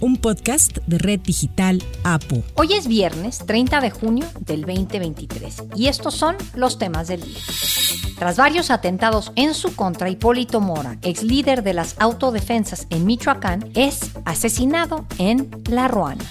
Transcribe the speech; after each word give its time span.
un 0.00 0.16
podcast 0.16 0.78
de 0.86 0.98
Red 0.98 1.20
Digital 1.20 1.82
APO. 2.04 2.42
Hoy 2.54 2.72
es 2.72 2.86
viernes 2.86 3.38
30 3.46 3.80
de 3.80 3.90
junio 3.90 4.26
del 4.40 4.62
2023 4.62 5.64
y 5.76 5.88
estos 5.88 6.14
son 6.14 6.36
los 6.54 6.78
temas 6.78 7.08
del 7.08 7.22
día. 7.22 7.38
Tras 8.18 8.36
varios 8.36 8.70
atentados 8.70 9.32
en 9.36 9.54
su 9.54 9.74
contra, 9.74 10.10
Hipólito 10.10 10.60
Mora, 10.60 10.98
ex 11.02 11.22
líder 11.22 11.62
de 11.62 11.74
las 11.74 11.96
autodefensas 11.98 12.86
en 12.90 13.06
Michoacán, 13.06 13.70
es 13.74 14.10
asesinado 14.24 15.06
en 15.18 15.50
La 15.70 15.88
Ruana. 15.88 16.24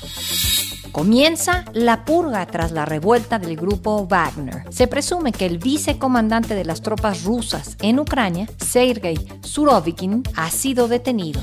Comienza 0.92 1.66
la 1.74 2.04
purga 2.04 2.46
tras 2.48 2.72
la 2.72 2.86
revuelta 2.86 3.38
del 3.38 3.56
grupo 3.56 4.08
Wagner. 4.08 4.64
Se 4.70 4.88
presume 4.88 5.32
que 5.32 5.46
el 5.46 5.60
vicecomandante 5.60 6.56
de 6.56 6.66
las 6.66 6.82
tropas 6.82 7.24
rusas 7.24 7.78
en 7.82 8.00
Ucrania, 8.00 8.48
Sergei 8.58 9.18
Surovikin, 9.42 10.24
ha 10.36 10.50
sido 10.50 10.88
detenido. 10.88 11.42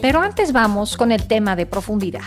Pero 0.00 0.20
antes 0.20 0.52
vamos 0.52 0.96
con 0.96 1.12
el 1.12 1.26
tema 1.26 1.54
de 1.54 1.66
profundidad. 1.66 2.22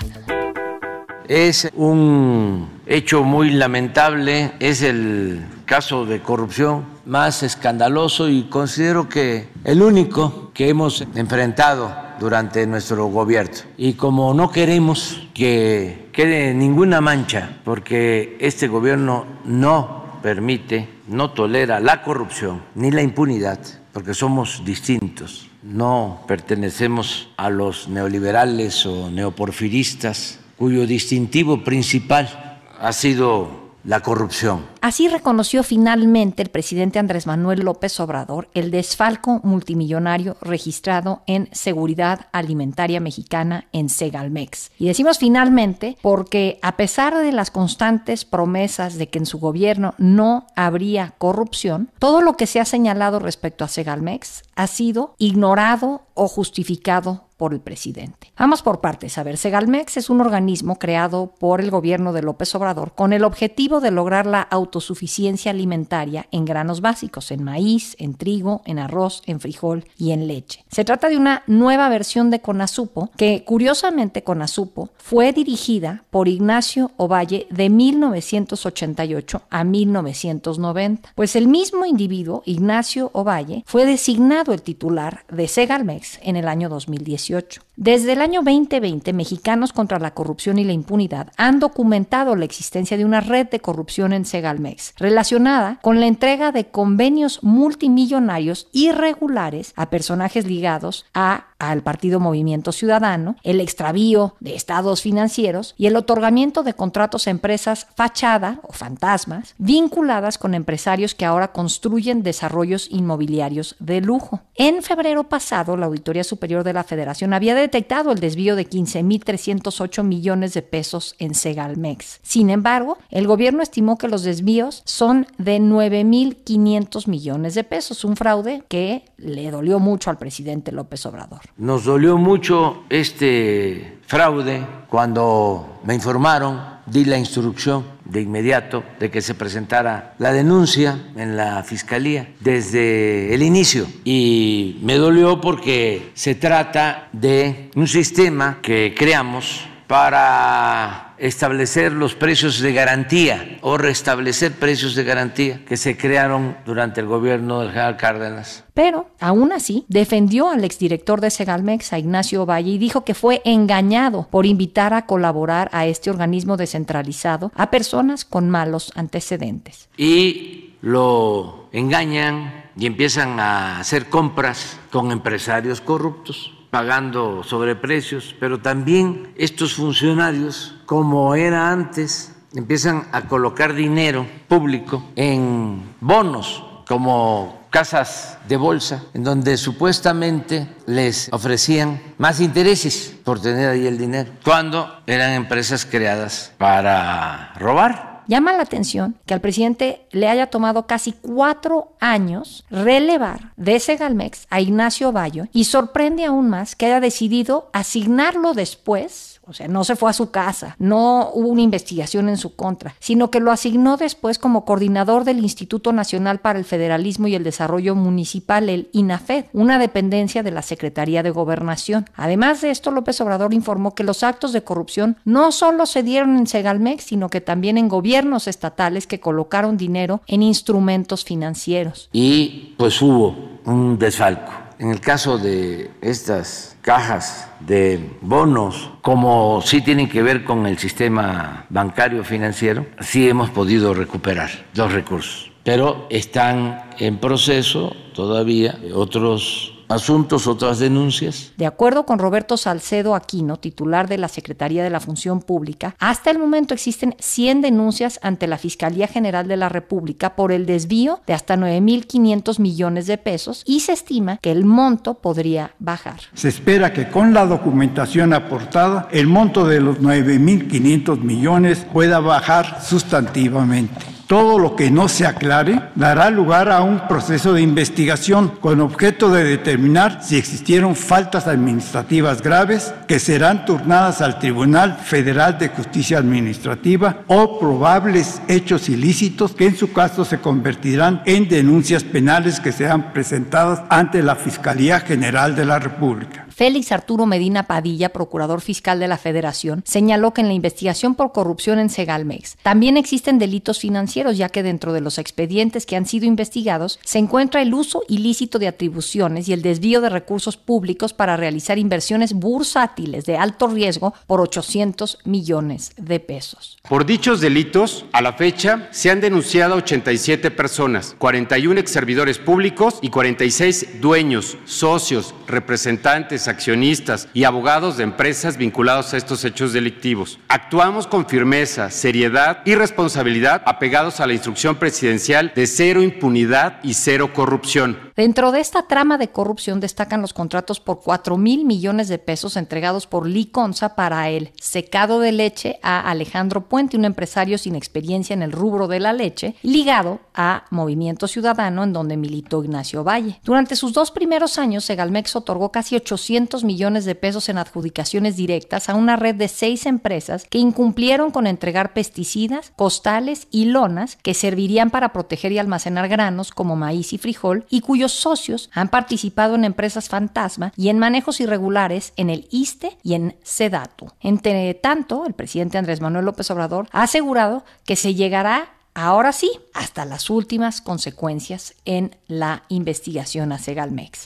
Es 1.27 1.69
un 1.75 2.69
hecho 2.85 3.23
muy 3.23 3.51
lamentable, 3.51 4.53
es 4.59 4.81
el 4.81 5.45
caso 5.65 6.05
de 6.05 6.21
corrupción 6.21 6.85
más 7.05 7.43
escandaloso 7.43 8.29
y 8.29 8.43
considero 8.43 9.09
que 9.09 9.49
el 9.63 9.81
único 9.81 10.51
que 10.53 10.69
hemos 10.69 11.01
enfrentado 11.15 12.08
durante 12.19 12.65
nuestro 12.67 13.07
gobierno. 13.07 13.57
Y 13.77 13.93
como 13.93 14.33
no 14.33 14.51
queremos 14.51 15.27
que 15.33 16.09
quede 16.11 16.53
ninguna 16.53 17.01
mancha, 17.01 17.57
porque 17.63 18.37
este 18.39 18.67
gobierno 18.67 19.25
no 19.45 20.19
permite, 20.21 20.89
no 21.07 21.31
tolera 21.31 21.79
la 21.79 22.03
corrupción 22.03 22.61
ni 22.75 22.91
la 22.91 23.01
impunidad, 23.01 23.59
porque 23.93 24.13
somos 24.13 24.63
distintos. 24.65 25.49
No 25.63 26.23
pertenecemos 26.27 27.29
a 27.37 27.49
los 27.49 27.87
neoliberales 27.89 28.85
o 28.85 29.09
neoporfiristas, 29.09 30.39
cuyo 30.57 30.85
distintivo 30.85 31.63
principal 31.63 32.61
ha 32.79 32.93
sido 32.93 33.58
la 33.83 34.01
corrupción. 34.01 34.65
Así 34.81 35.07
reconoció 35.07 35.63
finalmente 35.63 36.41
el 36.41 36.49
presidente 36.49 36.99
Andrés 36.99 37.27
Manuel 37.27 37.61
López 37.61 37.99
Obrador 37.99 38.49
el 38.53 38.71
desfalco 38.71 39.39
multimillonario 39.43 40.37
registrado 40.41 41.21
en 41.27 41.49
Seguridad 41.51 42.27
Alimentaria 42.31 42.99
Mexicana 42.99 43.67
en 43.71 43.89
Segalmex. 43.89 44.71
Y 44.77 44.87
decimos 44.87 45.19
finalmente 45.19 45.97
porque 46.01 46.59
a 46.61 46.77
pesar 46.77 47.17
de 47.17 47.31
las 47.31 47.51
constantes 47.51 48.25
promesas 48.25 48.97
de 48.97 49.09
que 49.09 49.19
en 49.19 49.25
su 49.25 49.39
gobierno 49.39 49.93
no 49.97 50.47
habría 50.55 51.13
corrupción, 51.17 51.89
todo 51.99 52.21
lo 52.21 52.33
que 52.33 52.47
se 52.47 52.59
ha 52.59 52.65
señalado 52.65 53.19
respecto 53.19 53.63
a 53.63 53.67
Segalmex 53.67 54.43
ha 54.55 54.67
sido 54.67 55.15
ignorado 55.17 56.03
o 56.13 56.27
justificado 56.27 57.28
por 57.39 57.53
el 57.53 57.61
presidente. 57.61 58.33
Vamos 58.37 58.61
por 58.61 58.81
partes. 58.81 59.17
A 59.17 59.23
ver, 59.23 59.37
Segalmex 59.37 59.95
es 59.95 60.09
un 60.09 60.19
organismo 60.19 60.77
creado 60.77 61.33
por 61.39 61.61
el 61.61 61.71
gobierno 61.71 62.11
de 62.11 62.21
López 62.21 62.53
Obrador 62.53 62.91
con 62.95 63.13
el 63.13 63.23
objetivo 63.23 63.79
de 63.79 63.91
lograr 63.91 64.25
la 64.25 64.41
autosuficiencia 64.41 65.51
alimentaria 65.51 66.27
en 66.31 66.43
granos 66.43 66.81
básicos, 66.81 67.31
en 67.31 67.45
maíz, 67.45 67.95
en 67.97 68.15
trigo, 68.15 68.61
en 68.65 68.77
arroz, 68.77 69.23
en 69.25 69.39
frijol 69.39 69.85
y 69.97 70.11
en 70.11 70.27
leche. 70.27 70.65
Se 70.69 70.83
trata 70.83 71.07
de 71.07 71.15
una 71.15 71.43
nueva 71.47 71.87
versión 71.87 72.29
de 72.29 72.41
Conasupo 72.41 73.09
que, 73.15 73.45
curiosamente, 73.45 74.21
Conasupo 74.21 74.89
fue 74.97 75.31
dirigida 75.31 76.03
por 76.09 76.27
Ignacio 76.27 76.91
Ovalle 76.97 77.47
de 77.49 77.69
1988 77.69 79.43
a 79.49 79.63
1990. 79.63 81.13
Pues 81.15 81.37
el 81.37 81.47
mismo 81.47 81.85
individuo, 81.85 82.43
Ignacio 82.45 83.11
Ovalle, 83.13 83.63
fue 83.65 83.85
designado 83.85 84.51
el 84.51 84.61
titular 84.61 85.23
de 85.31 85.47
Segalmex 85.47 86.19
en 86.21 86.35
el 86.35 86.49
año 86.49 86.67
2018. 86.67 87.28
Desde 87.75 88.13
el 88.13 88.21
año 88.21 88.41
2020, 88.43 89.13
Mexicanos 89.13 89.71
contra 89.71 89.99
la 89.99 90.13
Corrupción 90.13 90.59
y 90.59 90.65
la 90.65 90.73
Impunidad 90.73 91.31
han 91.37 91.59
documentado 91.59 92.35
la 92.35 92.43
existencia 92.43 92.97
de 92.97 93.05
una 93.05 93.21
red 93.21 93.47
de 93.47 93.61
corrupción 93.61 94.11
en 94.11 94.25
Segalmex, 94.25 94.95
relacionada 94.97 95.79
con 95.81 95.99
la 95.99 96.07
entrega 96.07 96.51
de 96.51 96.65
convenios 96.65 97.41
multimillonarios 97.41 98.67
irregulares 98.73 99.73
a 99.75 99.89
personajes 99.89 100.45
ligados 100.45 101.05
al 101.13 101.83
Partido 101.83 102.19
Movimiento 102.19 102.71
Ciudadano, 102.71 103.37
el 103.43 103.61
extravío 103.61 104.35
de 104.39 104.55
estados 104.55 105.01
financieros 105.01 105.75
y 105.77 105.87
el 105.87 105.95
otorgamiento 105.95 106.63
de 106.63 106.73
contratos 106.73 107.27
a 107.27 107.31
empresas 107.31 107.87
fachada 107.95 108.59
o 108.63 108.73
fantasmas 108.73 109.55
vinculadas 109.57 110.37
con 110.37 110.53
empresarios 110.53 111.15
que 111.15 111.25
ahora 111.25 111.51
construyen 111.51 112.23
desarrollos 112.23 112.87
inmobiliarios 112.89 113.75
de 113.79 114.01
lujo. 114.01 114.41
En 114.55 114.83
febrero 114.83 115.29
pasado, 115.29 115.77
la 115.77 115.85
Auditoría 115.85 116.23
Superior 116.23 116.63
de 116.63 116.73
la 116.73 116.83
Federación 116.83 117.18
había 117.33 117.55
detectado 117.55 118.11
el 118.11 118.19
desvío 118.19 118.55
de 118.55 118.67
15.308 118.67 120.03
millones 120.03 120.53
de 120.53 120.61
pesos 120.61 121.15
en 121.19 121.35
Segalmex. 121.35 122.19
Sin 122.23 122.49
embargo, 122.49 122.97
el 123.09 123.27
gobierno 123.27 123.61
estimó 123.61 123.97
que 123.97 124.07
los 124.07 124.23
desvíos 124.23 124.81
son 124.85 125.27
de 125.37 125.59
9.500 125.59 127.07
millones 127.07 127.55
de 127.55 127.63
pesos, 127.63 128.03
un 128.03 128.15
fraude 128.15 128.63
que 128.67 129.05
le 129.17 129.51
dolió 129.51 129.79
mucho 129.79 130.09
al 130.09 130.17
presidente 130.17 130.71
López 130.71 131.05
Obrador. 131.05 131.41
Nos 131.57 131.85
dolió 131.85 132.17
mucho 132.17 132.83
este 132.89 133.99
fraude 134.05 134.65
cuando 134.89 135.79
me 135.83 135.93
informaron, 135.95 136.59
di 136.85 137.05
la 137.05 137.17
instrucción 137.17 137.98
de 138.09 138.21
inmediato 138.21 138.83
de 138.99 139.09
que 139.11 139.21
se 139.21 139.35
presentara 139.35 140.15
la 140.17 140.33
denuncia 140.33 140.99
en 141.15 141.37
la 141.37 141.63
fiscalía 141.63 142.29
desde 142.39 143.33
el 143.33 143.43
inicio. 143.43 143.87
Y 144.03 144.79
me 144.81 144.95
dolió 144.95 145.39
porque 145.41 146.11
se 146.13 146.35
trata 146.35 147.09
de 147.13 147.69
un 147.75 147.87
sistema 147.87 148.59
que 148.61 148.93
creamos 148.97 149.61
para 149.87 151.08
establecer 151.19 151.91
los 151.91 152.15
precios 152.15 152.59
de 152.59 152.73
garantía 152.73 153.57
o 153.61 153.77
restablecer 153.77 154.53
precios 154.53 154.95
de 154.95 155.03
garantía 155.03 155.65
que 155.65 155.77
se 155.77 155.97
crearon 155.97 156.57
durante 156.65 157.01
el 157.01 157.07
gobierno 157.07 157.59
del 157.59 157.69
general 157.69 157.97
Cárdenas. 157.97 158.63
Pero, 158.73 159.09
aún 159.19 159.51
así, 159.51 159.85
defendió 159.89 160.49
al 160.49 160.63
exdirector 160.63 161.19
de 161.21 161.29
Segalmex, 161.29 161.91
a 161.93 161.99
Ignacio 161.99 162.45
Valle, 162.45 162.71
y 162.71 162.77
dijo 162.77 163.03
que 163.03 163.13
fue 163.13 163.41
engañado 163.43 164.27
por 164.31 164.45
invitar 164.45 164.93
a 164.93 165.05
colaborar 165.05 165.69
a 165.73 165.85
este 165.85 166.09
organismo 166.09 166.57
descentralizado 166.57 167.51
a 167.55 167.69
personas 167.69 168.23
con 168.23 168.49
malos 168.49 168.91
antecedentes. 168.95 169.89
Y 169.97 170.75
lo 170.81 171.67
engañan 171.73 172.69
y 172.77 172.85
empiezan 172.85 173.39
a 173.39 173.79
hacer 173.79 174.07
compras 174.07 174.77
con 174.91 175.11
empresarios 175.11 175.81
corruptos 175.81 176.53
pagando 176.69 177.43
sobreprecios, 177.43 178.35
pero 178.39 178.59
también 178.59 179.33
estos 179.35 179.73
funcionarios, 179.73 180.75
como 180.85 181.35
era 181.35 181.71
antes, 181.71 182.35
empiezan 182.53 183.07
a 183.11 183.23
colocar 183.23 183.73
dinero 183.73 184.25
público 184.47 185.03
en 185.15 185.81
bonos 185.99 186.63
como 186.87 187.67
casas 187.69 188.39
de 188.47 188.57
bolsa, 188.57 189.03
en 189.13 189.23
donde 189.23 189.57
supuestamente 189.57 190.67
les 190.87 191.29
ofrecían 191.31 192.01
más 192.17 192.39
intereses 192.39 193.15
por 193.23 193.39
tener 193.39 193.69
ahí 193.69 193.85
el 193.85 193.97
dinero, 193.97 194.31
cuando 194.43 195.01
eran 195.05 195.33
empresas 195.33 195.85
creadas 195.85 196.51
para 196.57 197.53
robar. 197.59 198.08
Llama 198.29 198.53
la 198.53 198.61
atención 198.61 199.15
que 199.25 199.33
al 199.33 199.41
presidente 199.41 200.05
le 200.11 200.27
haya 200.27 200.51
tomado 200.51 200.85
casi 200.85 201.13
cuatro 201.13 201.93
años 201.99 202.63
relevar 202.69 203.53
de 203.57 203.79
Segalmex 203.79 204.45
a 204.51 204.61
Ignacio 204.61 205.11
Bayo 205.11 205.47
y 205.51 205.63
sorprende 205.63 206.25
aún 206.25 206.47
más 206.47 206.75
que 206.75 206.85
haya 206.85 206.99
decidido 206.99 207.71
asignarlo 207.73 208.53
después 208.53 209.38
o 209.49 209.53
sea, 209.53 209.67
no 209.67 209.83
se 209.83 209.95
fue 209.95 210.09
a 210.09 210.13
su 210.13 210.31
casa, 210.31 210.75
no 210.79 211.31
hubo 211.33 211.47
una 211.47 211.61
investigación 211.61 212.29
en 212.29 212.37
su 212.37 212.55
contra, 212.55 212.95
sino 212.99 213.31
que 213.31 213.39
lo 213.39 213.51
asignó 213.51 213.97
después 213.97 214.39
como 214.39 214.65
coordinador 214.65 215.23
del 215.23 215.39
Instituto 215.39 215.91
Nacional 215.91 216.39
para 216.39 216.59
el 216.59 216.65
Federalismo 216.65 217.27
y 217.27 217.35
el 217.35 217.43
Desarrollo 217.43 217.95
Municipal, 217.95 218.69
el 218.69 218.89
INAFED, 218.93 219.45
una 219.53 219.79
dependencia 219.79 220.43
de 220.43 220.51
la 220.51 220.61
Secretaría 220.61 221.23
de 221.23 221.31
Gobernación. 221.31 222.05
Además 222.15 222.61
de 222.61 222.71
esto, 222.71 222.91
López 222.91 223.19
Obrador 223.21 223.53
informó 223.53 223.95
que 223.95 224.03
los 224.03 224.23
actos 224.23 224.53
de 224.53 224.63
corrupción 224.63 225.17
no 225.25 225.51
solo 225.51 225.85
se 225.85 226.03
dieron 226.03 226.37
en 226.37 226.47
Segalmex, 226.47 227.03
sino 227.03 227.29
que 227.29 227.41
también 227.41 227.77
en 227.77 227.89
gobiernos 227.89 228.47
estatales 228.47 229.07
que 229.07 229.19
colocaron 229.19 229.77
dinero 229.77 230.21
en 230.27 230.43
instrumentos 230.43 231.25
financieros. 231.25 232.09
Y 232.11 232.75
pues 232.77 233.01
hubo 233.01 233.35
un 233.65 233.97
desfalco. 233.97 234.58
En 234.79 234.91
el 234.91 235.01
caso 235.01 235.37
de 235.37 235.91
estas 235.99 236.77
cajas 236.81 237.49
de 237.59 237.99
bonos, 238.21 238.91
como 239.01 239.61
sí 239.61 239.81
tienen 239.81 240.07
que 240.07 240.23
ver 240.23 240.45
con 240.45 240.65
el 240.65 240.77
sistema 240.77 241.65
bancario 241.69 242.23
financiero, 242.23 242.85
sí 243.01 243.27
hemos 243.27 243.49
podido 243.49 243.93
recuperar 243.93 244.49
los 244.73 244.93
recursos, 244.93 245.51
pero 245.65 246.07
están 246.09 246.91
en 246.97 247.17
proceso 247.17 247.93
todavía 248.15 248.79
otros 248.95 249.78
asuntos, 249.89 250.47
otras 250.47 250.79
denuncias. 250.79 251.51
De 251.57 251.65
acuerdo 251.65 252.05
con 252.05 252.19
Roberto 252.19 252.55
Salcedo 252.55 253.15
Aquino, 253.15 253.57
titular 253.57 254.07
de 254.07 254.17
la 254.17 254.27
Secretaría 254.27 254.83
de 254.83 254.89
la 254.89 254.99
Función 254.99 255.41
Pública, 255.41 255.95
hasta 255.99 256.31
el 256.31 256.39
momento 256.39 256.73
existen 256.73 257.15
100 257.19 257.61
denuncias 257.61 258.19
ante 258.21 258.47
la 258.47 258.57
Fiscalía 258.57 259.07
General 259.07 259.47
de 259.47 259.57
la 259.57 259.67
República 259.69 260.35
por 260.35 260.51
el 260.51 260.65
desvío 260.65 261.21
de 261.27 261.33
hasta 261.33 261.57
9.500 261.57 262.59
millones 262.59 263.07
de 263.07 263.17
pesos 263.17 263.63
y 263.65 263.81
se 263.81 263.93
estima 263.93 264.37
que 264.37 264.51
el 264.51 264.63
monto 264.63 265.15
podría 265.15 265.71
bajar. 265.79 266.19
Se 266.33 266.49
espera 266.49 266.93
que 266.93 267.09
con 267.09 267.33
la 267.33 267.45
documentación 267.45 268.33
aportada 268.33 269.07
el 269.11 269.27
monto 269.27 269.65
de 269.65 269.81
los 269.81 269.99
9.500 269.99 271.19
millones 271.19 271.85
pueda 271.91 272.19
bajar 272.19 272.81
sustantivamente. 272.83 274.18
Todo 274.29 274.59
lo 274.59 274.75
que 274.75 274.91
no 274.91 275.07
se 275.07 275.25
aclare 275.25 275.81
dará 275.95 276.29
lugar 276.29 276.69
a 276.69 276.83
un 276.83 277.07
proceso 277.07 277.51
de 277.53 277.63
investigación 277.63 278.49
con 278.61 278.79
objeto 278.79 279.31
de 279.31 279.43
determinar 279.43 280.23
si 280.23 280.37
existieron 280.37 280.95
faltas 280.95 281.47
administrativas 281.47 282.43
graves 282.43 282.93
que 283.07 283.17
serán 283.17 283.65
turnadas 283.65 284.21
al 284.21 284.37
Tribunal 284.37 284.97
Federal 284.97 285.57
de 285.57 285.69
Justicia 285.69 286.19
Administrativa 286.19 287.23
o 287.25 287.59
probables 287.59 288.39
hechos 288.47 288.87
ilícitos 288.87 289.55
que 289.55 289.65
en 289.65 289.75
su 289.75 289.93
caso 289.93 290.23
se 290.23 290.37
convertirán 290.37 291.23
en 291.25 291.49
denuncias 291.49 292.03
penales 292.03 292.59
que 292.59 292.71
sean 292.71 293.11
presentadas 293.11 293.81
ante 293.89 294.21
la 294.21 294.35
Fiscalía 294.35 294.99
General 294.99 295.55
de 295.55 295.65
la 295.65 295.79
República. 295.79 296.45
Félix 296.59 296.91
Arturo 296.91 297.25
Medina 297.25 297.67
Padilla, 297.67 298.09
procurador 298.09 298.59
fiscal 298.59 298.99
de 298.99 299.07
la 299.07 299.17
Federación, 299.17 299.81
señaló 299.85 300.33
que 300.33 300.41
en 300.41 300.49
la 300.49 300.53
investigación 300.53 301.15
por 301.15 301.31
corrupción 301.31 301.79
en 301.79 301.89
Segalmex 301.89 302.57
también 302.61 302.97
existen 302.97 303.39
delitos 303.39 303.79
financieros, 303.79 304.37
ya 304.37 304.49
que 304.49 304.61
dentro 304.61 304.91
de 304.91 304.99
los 304.99 305.19
expedientes 305.19 305.85
que 305.85 305.95
han 305.95 306.05
sido 306.05 306.25
investigados 306.25 306.99
se 307.01 307.17
encuentra 307.17 307.61
el 307.61 307.73
uso 307.73 308.03
ilícito 308.09 308.59
de 308.59 308.67
atribuciones 308.67 309.47
y 309.47 309.53
el 309.53 309.61
desvío 309.61 310.01
de 310.01 310.09
recursos 310.09 310.57
públicos 310.57 311.13
para 311.13 311.37
realizar 311.37 311.77
inversiones 311.77 312.33
bursátiles 312.33 313.25
de 313.25 313.37
alto 313.37 313.67
riesgo 313.67 314.13
por 314.27 314.41
800 314.41 315.19
millones 315.23 315.93
de 315.95 316.19
pesos. 316.19 316.77
Por 316.89 317.05
dichos 317.05 317.39
delitos, 317.39 318.03
a 318.11 318.21
la 318.21 318.33
fecha 318.33 318.89
se 318.91 319.09
han 319.09 319.21
denunciado 319.21 319.75
87 319.75 320.51
personas, 320.51 321.15
41 321.19 321.79
ex 321.79 321.89
servidores 321.89 322.37
públicos 322.37 322.99
y 323.01 323.11
46 323.11 324.01
dueños, 324.01 324.57
socios, 324.65 325.33
representantes, 325.47 326.48
accionistas 326.49 327.29
y 327.33 327.45
abogados 327.45 327.95
de 327.95 328.03
empresas 328.03 328.57
vinculados 328.57 329.13
a 329.13 329.17
estos 329.17 329.45
hechos 329.45 329.71
delictivos. 329.71 330.39
Actuamos 330.49 331.07
con 331.07 331.27
firmeza, 331.27 331.89
seriedad 331.89 332.61
y 332.65 332.75
responsabilidad 332.75 333.61
apegados 333.65 334.19
a 334.19 334.27
la 334.27 334.33
instrucción 334.33 334.75
presidencial 334.75 335.53
de 335.55 335.67
cero 335.67 336.01
impunidad 336.01 336.79
y 336.83 336.93
cero 336.95 337.31
corrupción. 337.33 337.97
Dentro 338.15 338.51
de 338.51 338.59
esta 338.59 338.87
trama 338.87 339.17
de 339.17 339.29
corrupción 339.29 339.79
destacan 339.79 340.21
los 340.21 340.33
contratos 340.33 340.79
por 340.79 340.99
4 341.01 341.37
mil 341.37 341.65
millones 341.65 342.09
de 342.09 342.17
pesos 342.17 342.57
entregados 342.57 343.07
por 343.07 343.27
Liconza 343.27 343.95
para 343.95 344.29
el 344.29 344.51
secado 344.59 345.19
de 345.19 345.31
leche 345.31 345.79
a 345.83 346.01
Alejandro 346.09 346.67
Puente, 346.67 346.97
un 346.97 347.05
empresario 347.05 347.57
sin 347.57 347.75
experiencia 347.75 348.33
en 348.33 348.41
el 348.41 348.51
rubro 348.51 348.87
de 348.87 348.99
la 348.99 349.13
leche, 349.13 349.55
ligado 349.61 350.19
a 350.33 350.65
Movimiento 350.69 351.27
Ciudadano, 351.27 351.83
en 351.83 351.93
donde 351.93 352.17
militó 352.17 352.63
Ignacio 352.63 353.03
Valle. 353.03 353.39
Durante 353.43 353.75
sus 353.75 353.93
dos 353.93 354.11
primeros 354.11 354.57
años, 354.57 354.85
Segalmex 354.85 355.35
otorgó 355.35 355.71
casi 355.71 355.95
800 355.95 356.19
millones 356.63 357.05
de 357.05 357.15
pesos 357.15 357.49
en 357.49 357.57
adjudicaciones 357.57 358.37
directas 358.37 358.89
a 358.89 358.95
una 358.95 359.15
red 359.15 359.35
de 359.35 359.47
seis 359.47 359.85
empresas 359.85 360.45
que 360.49 360.57
incumplieron 360.57 361.31
con 361.31 361.47
entregar 361.47 361.93
pesticidas, 361.93 362.71
costales 362.75 363.47
y 363.51 363.65
lonas 363.65 364.17
que 364.21 364.33
servirían 364.33 364.89
para 364.89 365.11
proteger 365.11 365.51
y 365.51 365.59
almacenar 365.59 366.07
granos 366.07 366.51
como 366.51 366.75
maíz 366.75 367.11
y 367.13 367.17
frijol 367.17 367.65
y 367.69 367.81
cuyos 367.81 368.13
socios 368.13 368.69
han 368.73 368.89
participado 368.89 369.55
en 369.55 369.65
empresas 369.65 370.07
fantasma 370.07 370.71
y 370.77 370.89
en 370.89 370.99
manejos 370.99 371.39
irregulares 371.41 372.13
en 372.15 372.29
el 372.29 372.47
ISTE 372.51 372.97
y 373.03 373.15
en 373.15 373.35
SEDATU. 373.43 374.11
Entre 374.21 374.73
tanto, 374.75 375.25
el 375.25 375.33
presidente 375.33 375.77
Andrés 375.77 376.01
Manuel 376.01 376.25
López 376.25 376.49
Obrador 376.51 376.87
ha 376.91 377.03
asegurado 377.03 377.65
que 377.85 377.95
se 377.95 378.15
llegará 378.15 378.69
ahora 378.93 379.31
sí 379.31 379.51
hasta 379.73 380.05
las 380.05 380.29
últimas 380.29 380.81
consecuencias 380.81 381.75
en 381.85 382.15
la 382.27 382.63
investigación 382.69 383.51
a 383.51 383.59
Segalmex. 383.59 384.25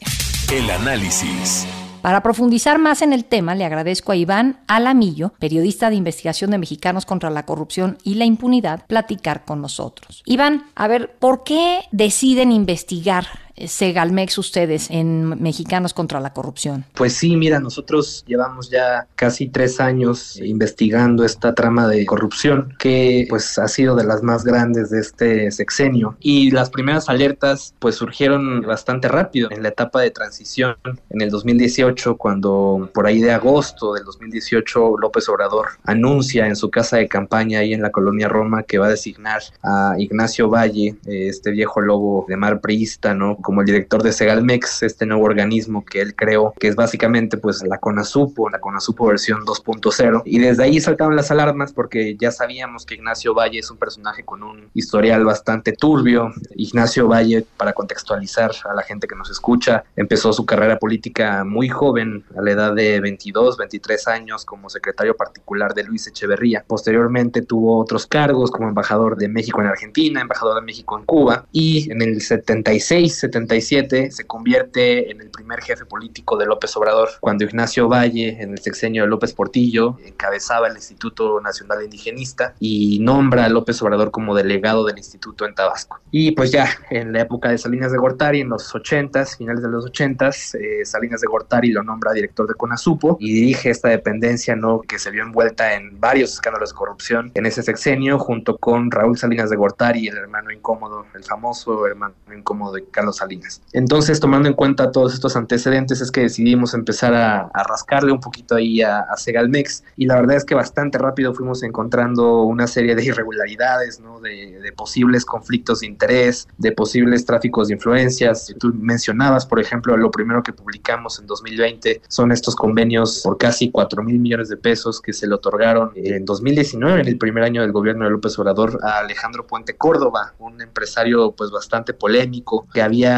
El 0.52 0.70
análisis. 0.70 1.66
Para 2.04 2.22
profundizar 2.22 2.80
más 2.80 3.02
en 3.02 3.14
el 3.14 3.24
tema, 3.24 3.56
le 3.56 3.64
agradezco 3.64 4.12
a 4.12 4.18
Iván 4.18 4.60
Alamillo, 4.68 5.32
periodista 5.40 5.90
de 5.90 5.96
investigación 5.96 6.52
de 6.52 6.58
Mexicanos 6.58 7.06
contra 7.06 7.30
la 7.30 7.46
Corrupción 7.46 7.98
y 8.04 8.16
la 8.16 8.26
Impunidad, 8.26 8.86
platicar 8.88 9.46
con 9.46 9.62
nosotros. 9.62 10.22
Iván, 10.26 10.66
a 10.76 10.90
ver, 10.90 11.16
¿por 11.18 11.46
qué 11.46 11.80
deciden 11.94 12.52
investigar 12.52 13.43
Segalmex 13.56 14.38
ustedes 14.38 14.90
en 14.90 15.42
Mexicanos 15.42 15.94
contra 15.94 16.20
la 16.20 16.34
Corrupción? 16.34 16.86
Pues 16.94 17.14
sí, 17.14 17.36
mira, 17.36 17.60
nosotros 17.60 18.24
llevamos 18.28 18.70
ya 18.70 19.08
casi 19.16 19.48
tres 19.48 19.80
años 19.80 20.38
investigando 20.38 21.24
esta 21.24 21.54
trama 21.54 21.88
de 21.88 22.06
corrupción 22.06 22.74
que 22.80 23.26
pues 23.30 23.58
ha 23.58 23.68
sido 23.68 23.96
de 23.96 24.04
las 24.04 24.24
más 24.24 24.44
grandes 24.44 24.90
de 24.90 25.00
este 25.00 25.52
sexenio 25.52 26.18
y 26.20 26.52
las 26.52 26.70
primeras 26.70 27.10
alertas 27.10 27.74
pues 27.80 27.96
surgieron 27.96 28.62
bastante 28.62 29.08
rápido 29.08 29.50
en 29.52 29.64
la 29.64 29.70
etapa 29.70 30.02
de 30.02 30.12
transición 30.12 30.76
en 31.10 31.22
el 31.22 31.30
2018 31.30 32.18
cuando 32.18 32.90
por 32.94 33.08
ahí 33.08 33.22
de 33.22 33.32
agosto 33.32 33.94
del 33.94 34.04
2018 34.06 34.98
López 34.98 35.30
Obrador 35.30 35.68
anuncia 35.84 36.48
en 36.48 36.56
su 36.56 36.70
casa 36.70 36.98
de 36.98 37.08
campaña 37.08 37.60
ahí 37.60 37.74
en 37.74 37.82
la 37.82 37.92
colonia 37.92 38.28
Roma 38.28 38.64
que 38.64 38.78
va 38.78 38.88
a 38.88 38.90
designar 38.90 39.42
a 39.62 39.96
Ignacio 39.98 40.50
Valle, 40.50 40.96
este 41.06 41.52
viejo 41.52 41.82
lobo 41.82 42.26
de 42.28 42.38
mar 42.38 42.62
priista, 42.62 43.14
¿no? 43.14 43.38
Como 43.44 43.62
el 43.62 43.68
director 43.68 44.02
de 44.02 44.12
Segalmex, 44.12 44.82
este 44.82 45.06
nuevo 45.06 45.24
organismo 45.24 45.86
que 45.86 46.02
él 46.02 46.16
creó, 46.16 46.54
que 46.60 46.68
es 46.68 46.76
básicamente 46.76 47.38
pues 47.38 47.64
la 47.64 47.78
CONASUPO, 47.78 48.50
la 48.50 48.60
CONASUPO 48.60 49.08
versión 49.08 49.42
2.0. 49.46 50.24
Y 50.26 50.40
desde 50.40 50.64
ahí 50.64 50.80
saltaron 50.80 51.16
las 51.16 51.30
alarmas 51.30 51.74
porque 51.74 52.16
ya 52.20 52.32
sabíamos 52.32 52.86
que 52.86 52.96
Ignacio 52.96 53.36
Valle 53.36 53.60
es 53.60 53.70
un 53.70 53.78
personaje 53.78 54.24
con 54.24 54.42
un 54.42 54.70
historial 54.74 55.24
bastante 55.24 55.74
turbio. 55.74 56.32
Ignacio 56.56 57.08
Valle, 57.08 57.46
para 57.58 57.74
contextualizar 57.74 58.52
a 58.68 58.74
la 58.74 58.82
gente 58.82 59.08
que 59.08 59.16
nos 59.16 59.30
escucha, 59.30 59.84
empezó 59.96 60.34
su 60.34 60.46
carrera 60.46 60.80
política 60.80 61.44
muy 61.44 61.70
joven, 61.70 62.24
a 62.38 62.42
la 62.42 62.52
edad 62.52 62.74
de 62.74 63.00
22, 63.00 63.58
23 63.58 64.08
años, 64.08 64.46
como 64.46 64.70
secretario 64.70 65.16
particular 65.16 65.74
de 65.74 65.84
Luis 65.84 66.08
Echeverría. 66.08 66.64
Posteriormente 66.66 67.42
tuvo 67.42 67.80
otros 67.80 68.08
cargos 68.08 68.50
como 68.50 68.70
embajador 68.70 69.18
de 69.18 69.28
México 69.28 69.62
en 69.62 69.68
Argentina, 69.68 70.22
embajador 70.22 70.56
de 70.56 70.62
México 70.62 70.98
en 70.98 71.06
Cuba 71.06 71.46
y 71.52 71.92
en 71.92 72.02
el 72.02 72.22
76, 72.22 73.28
77 73.34 74.12
se 74.12 74.26
convierte 74.26 75.12
en 75.12 75.22
el 75.22 75.30
primer 75.30 75.62
jefe 75.62 75.86
político 75.86 76.38
de 76.38 76.46
López 76.46 76.76
Obrador, 76.78 77.10
cuando 77.20 77.44
Ignacio 77.44 77.90
Valle, 77.90 78.42
en 78.42 78.52
el 78.52 78.60
sexenio 78.60 79.04
de 79.04 79.10
López 79.10 79.34
Portillo, 79.34 79.98
encabezaba 80.06 80.68
el 80.68 80.76
Instituto 80.76 81.42
Nacional 81.42 81.84
Indigenista 81.84 82.54
y 82.60 83.00
nombra 83.00 83.46
a 83.46 83.50
López 83.50 83.82
Obrador 83.82 84.12
como 84.12 84.36
delegado 84.36 84.86
del 84.86 84.98
instituto 84.98 85.46
en 85.46 85.56
Tabasco. 85.56 86.00
Y 86.12 86.32
pues 86.32 86.52
ya 86.52 86.70
en 86.90 87.12
la 87.12 87.22
época 87.22 87.50
de 87.50 87.58
Salinas 87.58 87.92
de 87.92 87.98
Gortari, 87.98 88.42
en 88.42 88.50
los 88.50 88.72
80s, 88.74 89.38
finales 89.38 89.64
de 89.64 89.70
los 89.70 89.86
80s, 89.86 90.56
eh, 90.60 90.86
Salinas 90.86 91.22
de 91.22 91.28
Gortari 91.28 91.72
lo 91.72 91.84
nombra 91.84 92.14
director 92.14 92.48
de 92.48 92.54
CONASUPO 92.54 93.18
y 93.20 93.34
dirige 93.34 93.72
esta 93.72 93.90
dependencia 93.90 94.56
¿no? 94.56 94.82
que 94.82 95.00
se 95.00 95.10
vio 95.10 95.24
envuelta 95.24 95.74
en 95.74 96.00
varios 96.00 96.34
escándalos 96.34 96.70
de 96.70 96.76
corrupción 96.76 97.32
en 97.34 97.46
ese 97.46 97.64
sexenio, 97.64 98.20
junto 98.20 98.58
con 98.58 98.92
Raúl 98.92 99.18
Salinas 99.18 99.50
de 99.50 99.56
Gortari, 99.56 100.08
el 100.08 100.18
hermano 100.18 100.52
incómodo, 100.52 101.06
el 101.16 101.24
famoso 101.24 101.88
hermano 101.88 102.14
incómodo 102.36 102.74
de 102.74 102.86
Carlos 102.86 103.22
Salinas. 103.24 103.62
Entonces, 103.74 104.20
tomando 104.20 104.48
en 104.50 104.56
cuenta 104.56 104.92
todos 104.92 105.14
estos 105.14 105.36
antecedentes, 105.36 106.02
es 106.02 106.12
que 106.12 106.22
decidimos 106.22 106.74
empezar 106.74 107.14
a, 107.14 107.50
rascarle 107.68 108.12
un 108.12 108.20
poquito 108.20 108.56
ahí 108.56 108.82
a, 108.82 109.06
Segalmex 109.16 109.84
y 109.96 110.06
la 110.06 110.16
verdad 110.16 110.38
es 110.38 110.46
que 110.46 110.56
bastante 110.56 110.98
rápido 110.98 111.34
fuimos 111.34 111.64
encontrando 111.64 112.44
una 112.44 112.68
serie 112.68 112.96
de 112.96 113.06
irregularidades, 113.06 114.00
¿no? 114.00 114.20
de, 114.20 114.60
de 114.60 114.72
posibles 114.74 115.24
conflictos 115.24 115.80
de 115.80 115.88
interés, 115.88 116.48
de 116.58 116.72
posibles 116.72 117.26
tráficos 117.26 117.68
de 117.68 117.76
influencias. 117.76 118.54
Tú 118.60 118.74
mencionabas, 118.74 119.46
por 119.46 119.60
ejemplo, 119.60 119.96
lo 119.96 120.12
primero 120.12 120.44
que 120.44 120.52
publicamos 120.52 121.20
en 121.20 121.28
2020 121.28 122.02
son 122.08 122.32
estos 122.32 122.56
convenios 122.56 123.22
por 123.24 123.38
casi 123.38 123.72
4 123.72 124.04
mil 124.04 124.20
millones 124.20 124.50
de 124.50 124.58
pesos 124.58 125.00
que 125.00 125.14
se 125.14 125.28
le 125.28 125.36
otorgaron 125.36 125.92
en 125.96 126.26
2019, 126.26 127.02
en 127.02 127.08
el 127.08 127.18
primer 127.18 127.44
año 127.44 127.62
del 127.62 127.72
gobierno 127.72 128.06
de 128.06 128.12
López 128.12 128.38
Obrador, 128.40 128.80
a 128.84 129.00
Alejandro 129.00 129.48
Puente 129.48 129.76
Córdoba, 129.76 130.34
un 130.40 130.62
empresario 130.62 131.32
pues 131.32 131.52
bastante 131.52 131.94
polémico 131.94 132.68
que 132.74 132.82
había 132.82 133.13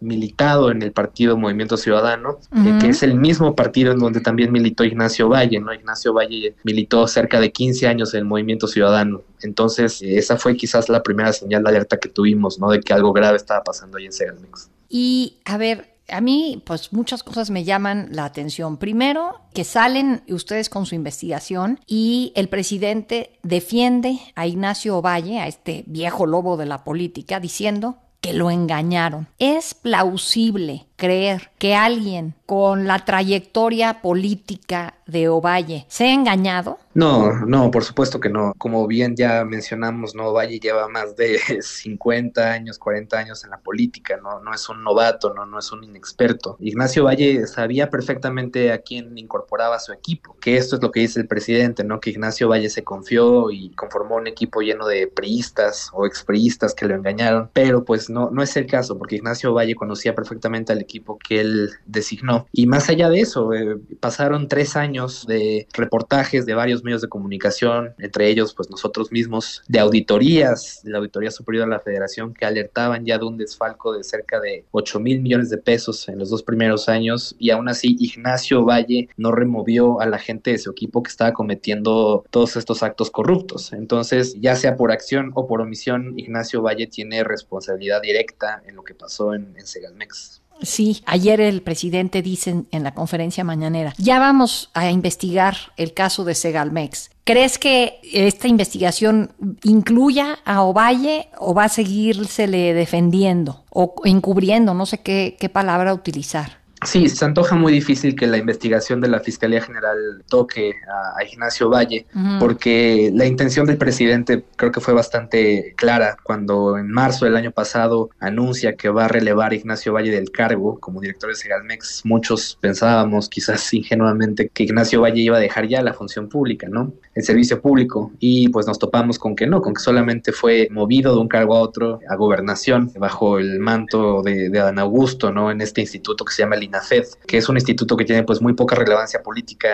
militado 0.00 0.70
en 0.70 0.82
el 0.82 0.92
partido 0.92 1.36
Movimiento 1.36 1.76
Ciudadano, 1.76 2.38
eh, 2.54 2.78
que 2.80 2.88
es 2.88 3.02
el 3.02 3.14
mismo 3.14 3.54
partido 3.54 3.92
en 3.92 3.98
donde 3.98 4.20
también 4.20 4.52
militó 4.52 4.84
Ignacio 4.84 5.28
Valle, 5.28 5.60
¿no? 5.60 5.72
Ignacio 5.72 6.12
Valle 6.12 6.54
militó 6.64 7.06
cerca 7.06 7.40
de 7.40 7.52
15 7.52 7.86
años 7.86 8.14
en 8.14 8.20
el 8.20 8.26
Movimiento 8.26 8.66
Ciudadano. 8.66 9.22
Entonces, 9.42 10.02
eh, 10.02 10.18
esa 10.18 10.36
fue 10.36 10.56
quizás 10.56 10.88
la 10.88 11.02
primera 11.02 11.32
señal 11.32 11.62
de 11.62 11.70
alerta 11.70 11.98
que 11.98 12.08
tuvimos, 12.08 12.58
¿no? 12.58 12.70
De 12.70 12.80
que 12.80 12.92
algo 12.92 13.12
grave 13.12 13.36
estaba 13.36 13.62
pasando 13.62 13.98
ahí 13.98 14.06
en 14.06 14.12
Segalmex. 14.12 14.70
Y, 14.88 15.38
a 15.44 15.56
ver, 15.56 15.90
a 16.10 16.20
mí, 16.20 16.62
pues 16.66 16.92
muchas 16.92 17.22
cosas 17.22 17.50
me 17.50 17.64
llaman 17.64 18.08
la 18.12 18.24
atención. 18.24 18.76
Primero, 18.76 19.40
que 19.54 19.64
salen 19.64 20.22
ustedes 20.28 20.68
con 20.68 20.86
su 20.86 20.94
investigación 20.94 21.80
y 21.86 22.32
el 22.34 22.48
presidente 22.48 23.38
defiende 23.42 24.18
a 24.34 24.46
Ignacio 24.46 25.00
Valle, 25.02 25.40
a 25.40 25.46
este 25.46 25.84
viejo 25.86 26.26
lobo 26.26 26.56
de 26.56 26.66
la 26.66 26.84
política, 26.84 27.40
diciendo 27.40 27.98
que 28.20 28.32
lo 28.32 28.50
engañaron. 28.50 29.28
Es 29.38 29.74
plausible 29.74 30.86
creer 31.00 31.50
que 31.58 31.74
alguien 31.74 32.34
con 32.44 32.86
la 32.86 33.04
trayectoria 33.04 34.02
política 34.02 34.94
de 35.06 35.28
Ovalle 35.28 35.86
se 35.88 36.04
ha 36.04 36.12
engañado? 36.12 36.78
No, 36.92 37.46
no, 37.46 37.70
por 37.70 37.84
supuesto 37.84 38.20
que 38.20 38.28
no. 38.28 38.52
Como 38.58 38.86
bien 38.86 39.16
ya 39.16 39.44
mencionamos, 39.44 40.14
no 40.14 40.28
Ovalle 40.28 40.60
lleva 40.60 40.88
más 40.88 41.16
de 41.16 41.38
50 41.62 42.52
años, 42.52 42.78
40 42.78 43.16
años 43.16 43.44
en 43.44 43.50
la 43.50 43.58
política, 43.58 44.18
no, 44.22 44.40
no 44.40 44.52
es 44.52 44.68
un 44.68 44.82
novato, 44.82 45.32
no, 45.32 45.46
no 45.46 45.58
es 45.58 45.72
un 45.72 45.84
inexperto. 45.84 46.56
Ignacio 46.60 47.04
Valle 47.04 47.46
sabía 47.46 47.88
perfectamente 47.88 48.72
a 48.72 48.78
quién 48.78 49.16
incorporaba 49.16 49.76
a 49.76 49.80
su 49.80 49.92
equipo, 49.92 50.36
que 50.40 50.56
esto 50.56 50.76
es 50.76 50.82
lo 50.82 50.90
que 50.90 51.00
dice 51.00 51.20
el 51.20 51.28
presidente, 51.28 51.82
¿no? 51.82 52.00
Que 52.00 52.10
Ignacio 52.10 52.48
Valle 52.48 52.68
se 52.68 52.84
confió 52.84 53.50
y 53.50 53.70
conformó 53.70 54.16
un 54.16 54.26
equipo 54.26 54.60
lleno 54.60 54.86
de 54.86 55.06
priistas 55.06 55.90
o 55.92 56.04
expriistas 56.04 56.74
que 56.74 56.86
lo 56.86 56.94
engañaron, 56.94 57.48
pero 57.52 57.84
pues 57.84 58.10
no, 58.10 58.30
no 58.30 58.42
es 58.42 58.56
el 58.56 58.66
caso, 58.66 58.98
porque 58.98 59.16
Ignacio 59.16 59.54
Valle 59.54 59.74
conocía 59.74 60.14
perfectamente 60.14 60.72
al 60.72 60.80
equipo 60.80 60.89
que 61.26 61.40
él 61.40 61.70
designó. 61.86 62.46
Y 62.52 62.66
más 62.66 62.88
allá 62.88 63.08
de 63.08 63.20
eso, 63.20 63.52
eh, 63.54 63.76
pasaron 64.00 64.48
tres 64.48 64.76
años 64.76 65.26
de 65.26 65.66
reportajes 65.72 66.46
de 66.46 66.54
varios 66.54 66.82
medios 66.84 67.02
de 67.02 67.08
comunicación, 67.08 67.94
entre 67.98 68.28
ellos 68.28 68.54
pues 68.54 68.70
nosotros 68.70 69.12
mismos, 69.12 69.62
de 69.68 69.78
auditorías, 69.78 70.80
de 70.82 70.90
la 70.90 70.98
Auditoría 70.98 71.30
Superior 71.30 71.64
de 71.64 71.70
la 71.70 71.80
Federación, 71.80 72.34
que 72.34 72.44
alertaban 72.44 73.04
ya 73.04 73.18
de 73.18 73.24
un 73.24 73.36
desfalco 73.36 73.92
de 73.92 74.04
cerca 74.04 74.40
de 74.40 74.64
8 74.72 75.00
mil 75.00 75.20
millones 75.20 75.50
de 75.50 75.58
pesos 75.58 76.08
en 76.08 76.18
los 76.18 76.30
dos 76.30 76.42
primeros 76.42 76.88
años, 76.88 77.34
y 77.38 77.50
aún 77.50 77.68
así 77.68 77.96
Ignacio 77.98 78.64
Valle 78.64 79.08
no 79.16 79.32
removió 79.32 80.00
a 80.00 80.06
la 80.06 80.18
gente 80.18 80.52
de 80.52 80.58
su 80.58 80.70
equipo 80.70 81.02
que 81.02 81.10
estaba 81.10 81.32
cometiendo 81.32 82.24
todos 82.30 82.56
estos 82.56 82.82
actos 82.82 83.10
corruptos. 83.10 83.72
Entonces, 83.72 84.36
ya 84.40 84.56
sea 84.56 84.76
por 84.76 84.92
acción 84.92 85.32
o 85.34 85.46
por 85.46 85.60
omisión, 85.60 86.18
Ignacio 86.18 86.62
Valle 86.62 86.86
tiene 86.86 87.24
responsabilidad 87.24 88.02
directa 88.02 88.62
en 88.66 88.76
lo 88.76 88.82
que 88.82 88.94
pasó 88.94 89.34
en, 89.34 89.54
en 89.56 89.66
Segalmex. 89.66 90.42
Sí, 90.62 91.02
ayer 91.06 91.40
el 91.40 91.62
presidente 91.62 92.22
dice 92.22 92.64
en 92.70 92.82
la 92.82 92.94
conferencia 92.94 93.44
mañanera, 93.44 93.94
ya 93.98 94.18
vamos 94.18 94.70
a 94.74 94.90
investigar 94.90 95.56
el 95.76 95.94
caso 95.94 96.24
de 96.24 96.34
Segalmex. 96.34 97.10
¿Crees 97.24 97.58
que 97.58 98.00
esta 98.12 98.48
investigación 98.48 99.32
incluya 99.62 100.38
a 100.44 100.62
Ovalle 100.62 101.28
o 101.38 101.54
va 101.54 101.64
a 101.64 101.68
seguírsele 101.68 102.74
defendiendo 102.74 103.64
o 103.70 103.94
encubriendo? 104.04 104.74
No 104.74 104.86
sé 104.86 104.98
qué, 104.98 105.36
qué 105.38 105.48
palabra 105.48 105.94
utilizar. 105.94 106.59
Sí, 106.86 107.10
se 107.10 107.26
antoja 107.26 107.56
muy 107.56 107.74
difícil 107.74 108.16
que 108.16 108.26
la 108.26 108.38
investigación 108.38 109.02
de 109.02 109.08
la 109.08 109.20
Fiscalía 109.20 109.60
General 109.60 110.24
toque 110.28 110.72
a, 111.16 111.22
Ignacio 111.22 111.68
Valle, 111.68 112.06
porque 112.38 113.10
la 113.14 113.26
intención 113.26 113.66
del 113.66 113.76
presidente 113.76 114.44
creo 114.56 114.72
que 114.72 114.80
fue 114.80 114.94
bastante 114.94 115.74
clara 115.76 116.16
cuando 116.22 116.78
en 116.78 116.90
marzo 116.90 117.26
del 117.26 117.36
año 117.36 117.50
pasado 117.50 118.08
anuncia 118.18 118.76
que 118.76 118.88
va 118.88 119.04
a 119.04 119.08
relevar 119.08 119.52
a 119.52 119.54
Ignacio 119.54 119.92
Valle 119.92 120.10
del 120.10 120.30
cargo 120.30 120.80
como 120.80 121.00
director 121.00 121.28
de 121.28 121.36
Segalmex. 121.36 122.00
Muchos 122.04 122.56
pensábamos, 122.60 123.28
quizás 123.28 123.72
ingenuamente, 123.74 124.48
que 124.48 124.62
Ignacio 124.62 125.02
Valle 125.02 125.20
iba 125.20 125.36
a 125.36 125.40
dejar 125.40 125.68
ya 125.68 125.82
la 125.82 125.92
función 125.92 126.30
pública, 126.30 126.66
¿no? 126.70 126.94
El 127.14 127.22
servicio 127.22 127.60
público, 127.60 128.12
y 128.18 128.48
pues 128.48 128.66
nos 128.66 128.78
topamos 128.78 129.18
con 129.18 129.36
que 129.36 129.46
no, 129.46 129.60
con 129.60 129.74
que 129.74 129.80
solamente 129.80 130.32
fue 130.32 130.68
movido 130.70 131.14
de 131.14 131.20
un 131.20 131.28
cargo 131.28 131.56
a 131.56 131.60
otro 131.60 132.00
a 132.08 132.16
gobernación 132.16 132.90
bajo 132.98 133.38
el 133.38 133.60
manto 133.60 134.22
de, 134.22 134.48
de 134.48 134.58
Adán 134.58 134.78
Augusto, 134.78 135.30
¿no? 135.30 135.50
En 135.50 135.60
este 135.60 135.82
instituto 135.82 136.24
que 136.24 136.32
se 136.32 136.42
llama 136.42 136.56
el 136.56 136.69
INAFED, 136.70 137.04
que 137.26 137.38
es 137.38 137.48
un 137.48 137.56
instituto 137.56 137.96
que 137.96 138.04
tiene 138.04 138.22
pues 138.22 138.40
muy 138.40 138.54
poca 138.54 138.76
relevancia 138.76 139.22
política 139.22 139.68